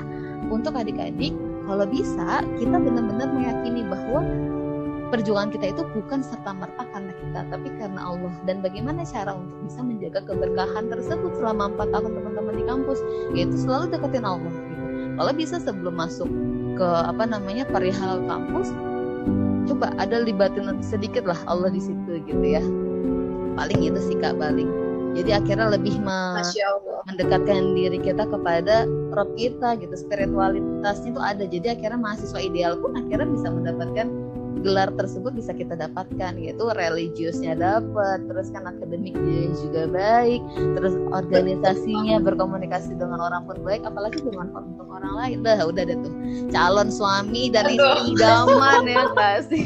untuk 0.52 0.74
adik-adik 0.76 1.32
kalau 1.68 1.86
bisa 1.86 2.42
kita 2.56 2.78
benar-benar 2.80 3.28
meyakini 3.36 3.84
bahwa 3.86 4.24
perjuangan 5.12 5.52
kita 5.52 5.72
itu 5.72 5.84
bukan 5.96 6.20
serta 6.20 6.52
merta 6.56 6.84
karena 6.92 7.12
kita 7.16 7.40
tapi 7.52 7.68
karena 7.76 8.02
Allah. 8.02 8.34
Dan 8.48 8.64
bagaimana 8.64 9.04
cara 9.04 9.36
untuk 9.36 9.60
bisa 9.68 9.80
menjaga 9.84 10.20
keberkahan 10.24 10.88
tersebut 10.88 11.32
selama 11.40 11.76
empat 11.76 11.88
tahun 11.92 12.12
teman-teman 12.16 12.56
di 12.56 12.66
kampus? 12.68 13.00
Yaitu 13.36 13.56
selalu 13.60 13.92
deketin 13.92 14.24
Allah 14.24 14.52
gitu. 14.52 14.84
Kalau 15.18 15.32
bisa 15.34 15.56
sebelum 15.60 15.96
masuk 15.98 16.30
ke 16.78 16.88
apa 16.88 17.24
namanya 17.26 17.66
perihal 17.68 18.22
kampus 18.30 18.70
coba 19.68 19.92
ada 20.00 20.24
libatin 20.24 20.80
sedikit 20.80 21.28
lah 21.28 21.38
Allah 21.50 21.68
di 21.68 21.82
situ 21.84 22.24
gitu 22.24 22.46
ya. 22.46 22.64
Paling 23.60 23.82
itu 23.84 24.00
sih 24.00 24.16
kak 24.16 24.38
paling 24.38 24.70
jadi 25.16 25.40
akhirnya 25.40 25.68
lebih 25.72 25.96
me 26.04 26.42
mendekatkan 27.08 27.78
diri 27.78 28.00
kita 28.04 28.28
kepada 28.28 28.84
Rob 29.16 29.32
kita 29.40 29.80
gitu 29.80 29.96
spiritualitasnya 29.96 31.16
itu 31.16 31.22
ada. 31.22 31.44
Jadi 31.48 31.68
akhirnya 31.72 32.00
mahasiswa 32.00 32.40
ideal 32.42 32.76
pun 32.82 32.98
akhirnya 33.00 33.28
bisa 33.32 33.48
mendapatkan 33.48 34.08
gelar 34.68 34.92
tersebut 35.00 35.32
bisa 35.32 35.56
kita 35.56 35.80
dapatkan 35.80 36.36
yaitu 36.36 36.68
religiusnya 36.76 37.56
dapat 37.56 38.20
terus 38.28 38.52
kan 38.52 38.68
akademiknya 38.68 39.56
juga 39.64 39.88
baik 39.88 40.44
terus 40.76 41.00
organisasinya 41.16 42.20
berkomunikasi 42.20 43.00
dengan 43.00 43.24
orang 43.24 43.48
pun 43.48 43.56
baik 43.64 43.88
apalagi 43.88 44.20
bermanfaat 44.20 44.68
untuk 44.76 44.88
orang 44.92 45.14
lain. 45.16 45.38
Dah 45.48 45.64
udah 45.64 45.84
deh 45.88 45.98
tuh. 46.04 46.14
Calon 46.52 46.92
suami 46.92 47.48
dan 47.48 47.72
istri 47.72 48.12
idaman 48.12 48.84
ya 48.84 49.08
pasti 49.18 49.64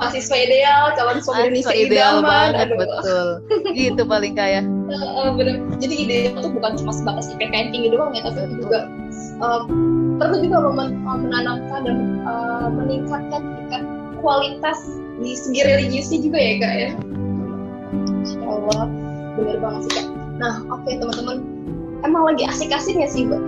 mahasiswa 0.00 0.36
ideal 0.40 0.96
calon 0.96 1.20
suami 1.20 1.52
dan 1.52 1.54
istri 1.60 1.76
ideal 1.84 2.24
banget 2.24 2.72
Aduh. 2.72 2.78
betul. 2.80 3.26
Gitu 3.76 4.02
paling 4.08 4.32
kaya 4.32 4.64
uh, 4.90 5.30
bener. 5.34 5.62
jadi 5.78 5.94
ideal 5.94 6.32
tuh 6.40 6.50
bukan 6.54 6.72
cuma 6.80 6.92
sebatas 6.94 7.30
IPK 7.36 7.52
yang 7.52 7.70
tinggi 7.70 7.88
doang 7.92 8.12
ya 8.16 8.22
tapi 8.26 8.40
betul. 8.48 8.58
juga 8.64 8.80
uh, 9.42 9.60
perlu 10.20 10.36
juga 10.44 10.58
menanamkan 11.04 11.80
dan 11.84 11.98
uh, 12.26 12.68
meningkatkan 12.68 13.42
tingkat 13.42 13.82
kualitas 14.20 14.78
di 15.20 15.36
segi 15.36 15.60
religiusnya 15.64 16.18
juga 16.24 16.38
ya 16.38 16.54
kak 16.60 16.74
ya? 16.76 16.90
Insya 17.92 18.40
Allah 18.44 18.82
bener 19.36 19.56
banget 19.60 19.80
sih 19.88 19.92
kak. 20.00 20.06
Nah 20.40 20.54
oke 20.72 20.84
okay, 20.84 20.96
teman-teman. 20.96 21.36
Emang 22.00 22.22
lagi 22.32 22.48
asik-asiknya 22.48 23.08
sih 23.08 23.28
mbak? 23.28 23.42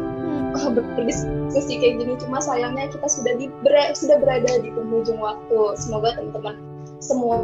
Hmm. 0.53 0.77
berdiskusi 0.77 1.81
kayak 1.81 2.05
gini 2.05 2.13
cuma 2.21 2.37
sayangnya 2.37 2.93
kita 2.93 3.09
sudah 3.09 3.33
di 3.41 3.49
ber, 3.65 3.73
sudah 3.97 4.21
berada 4.21 4.61
di 4.61 4.69
penghujung 4.73 5.17
waktu. 5.17 5.77
Semoga 5.81 6.17
teman-teman 6.17 6.57
semua 7.01 7.41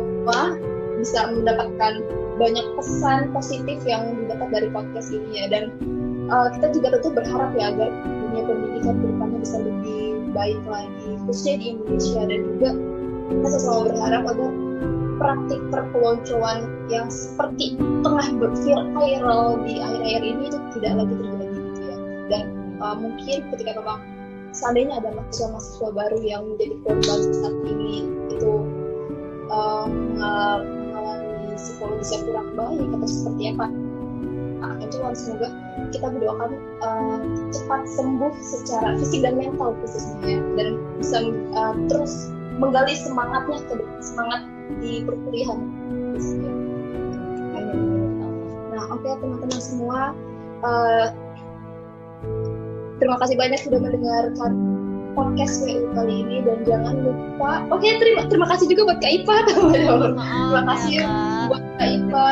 bisa 1.00 1.30
mendapatkan 1.30 2.04
banyak 2.38 2.66
pesan 2.76 3.32
positif 3.32 3.80
yang 3.88 4.14
didapat 4.24 4.48
dari 4.52 4.68
podcast 4.68 5.08
ini 5.10 5.40
ya. 5.40 5.46
Dan 5.48 5.64
uh, 6.28 6.52
kita 6.52 6.72
juga 6.76 7.00
tentu 7.00 7.08
berharap 7.16 7.50
ya 7.56 7.72
agar 7.72 7.88
dunia 8.04 8.42
pendidikan 8.44 8.94
ke 9.00 9.04
depannya 9.08 9.38
bisa 9.40 9.56
lebih 9.60 10.08
baik 10.36 10.60
lagi 10.68 11.10
khususnya 11.24 11.54
di 11.56 11.66
Indonesia 11.74 12.20
dan 12.28 12.40
juga 12.44 12.70
kita 13.28 13.58
selalu 13.60 13.82
berharap 13.92 14.22
agar 14.32 14.50
praktik 15.18 15.60
perpeloncoan 15.68 16.58
yang 16.88 17.10
seperti 17.10 17.74
tengah 17.76 18.26
viral 18.94 19.58
di 19.66 19.82
akhir-akhir 19.82 20.22
ini 20.22 20.42
itu 20.48 20.58
tidak 20.78 20.92
lagi 21.02 21.14
terjadi 21.18 21.58
gitu 21.58 21.80
ya. 21.82 21.96
Dan 22.30 22.44
uh, 22.78 22.96
mungkin 22.96 23.38
ketika 23.52 23.70
memang 23.76 24.00
seandainya 24.54 24.94
ada 25.02 25.10
mahasiswa-mahasiswa 25.12 25.88
baru 25.92 26.18
yang 26.24 26.42
menjadi 26.54 26.74
korban 26.86 27.20
saat 27.34 27.56
ini 27.66 28.06
itu 28.32 28.52
uh, 29.52 29.86
mengalami 29.90 31.54
psikologis 31.58 32.10
yang 32.14 32.22
kurang 32.26 32.48
baik 32.56 32.88
atau 32.94 33.08
seperti 33.08 33.42
apa 33.52 33.66
nah, 34.58 34.74
itu 34.82 34.96
semoga 35.14 35.48
kita 35.94 36.06
berdoakan 36.10 36.50
uh, 36.82 37.18
cepat 37.54 37.82
sembuh 37.86 38.32
secara 38.42 38.88
fisik 38.98 39.20
dan 39.22 39.34
mental 39.38 39.74
khususnya 39.82 40.42
dan 40.58 40.68
bisa 40.98 41.18
uh, 41.54 41.74
terus 41.86 42.32
menggali 42.58 42.94
semangatnya 42.98 43.58
ke 43.70 43.74
semangat 44.02 44.42
di 44.82 45.02
perkuliahan. 45.06 45.58
Nah, 48.74 48.84
oke 48.92 49.00
okay, 49.02 49.14
teman-teman 49.22 49.60
semua, 49.62 50.00
uh, 50.66 51.06
terima 52.98 53.16
kasih 53.22 53.36
banyak 53.38 53.58
sudah 53.62 53.78
mendengarkan 53.78 54.52
podcast 55.14 55.66
WU 55.66 55.90
kali 55.98 56.14
ini 56.22 56.36
dan 56.46 56.62
jangan 56.62 56.94
lupa, 57.02 57.66
oke 57.74 57.82
okay, 57.82 57.98
terima 57.98 58.30
terima 58.30 58.46
kasih 58.54 58.70
juga 58.70 58.94
buat 58.94 58.98
Kak 59.02 59.12
Ipa 59.18 59.36
terima 59.74 60.62
kasih 60.74 60.92
ya, 61.02 61.06
buat 61.50 61.64
Kak 61.74 61.88
Ipa 61.90 62.28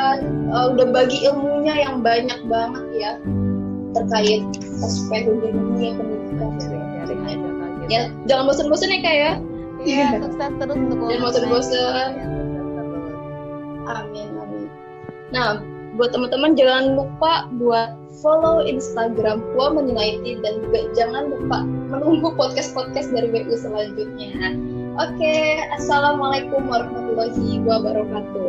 uh, 0.55 0.67
udah 0.71 0.87
bagi 0.95 1.19
ilmunya 1.27 1.75
yang 1.83 2.07
banyak 2.07 2.41
banget 2.47 2.85
ya 2.95 3.13
terkait 3.97 4.43
aspek 4.85 5.25
dunia 5.25 5.97
pendidikan. 5.97 6.53
Ya, 7.87 8.11
jangan 8.27 8.51
bosan-bosan 8.51 8.93
ya 8.93 8.99
kak 9.01 9.15
ya. 9.15 9.33
Iya, 9.87 10.19
sukses 10.19 10.53
terus 10.59 10.77
untuk 10.77 10.99
Dan 11.07 11.19
mau. 11.23 11.63
Amin, 13.87 14.29
amin. 14.35 14.67
Nah, 15.31 15.63
buat 15.95 16.11
teman-teman 16.11 16.59
jangan 16.59 16.99
lupa 16.99 17.47
buat 17.57 17.95
follow 18.19 18.67
Instagram 18.67 19.41
Women 19.55 19.95
United 19.95 20.43
dan 20.43 20.55
juga 20.67 20.81
jangan 20.99 21.25
lupa 21.31 21.63
menunggu 21.65 22.35
podcast-podcast 22.35 23.15
dari 23.15 23.31
WU 23.31 23.55
selanjutnya. 23.55 24.59
Oke, 24.97 25.61
Assalamualaikum 25.77 26.67
warahmatullahi 26.67 27.63
wabarakatuh. 27.63 28.46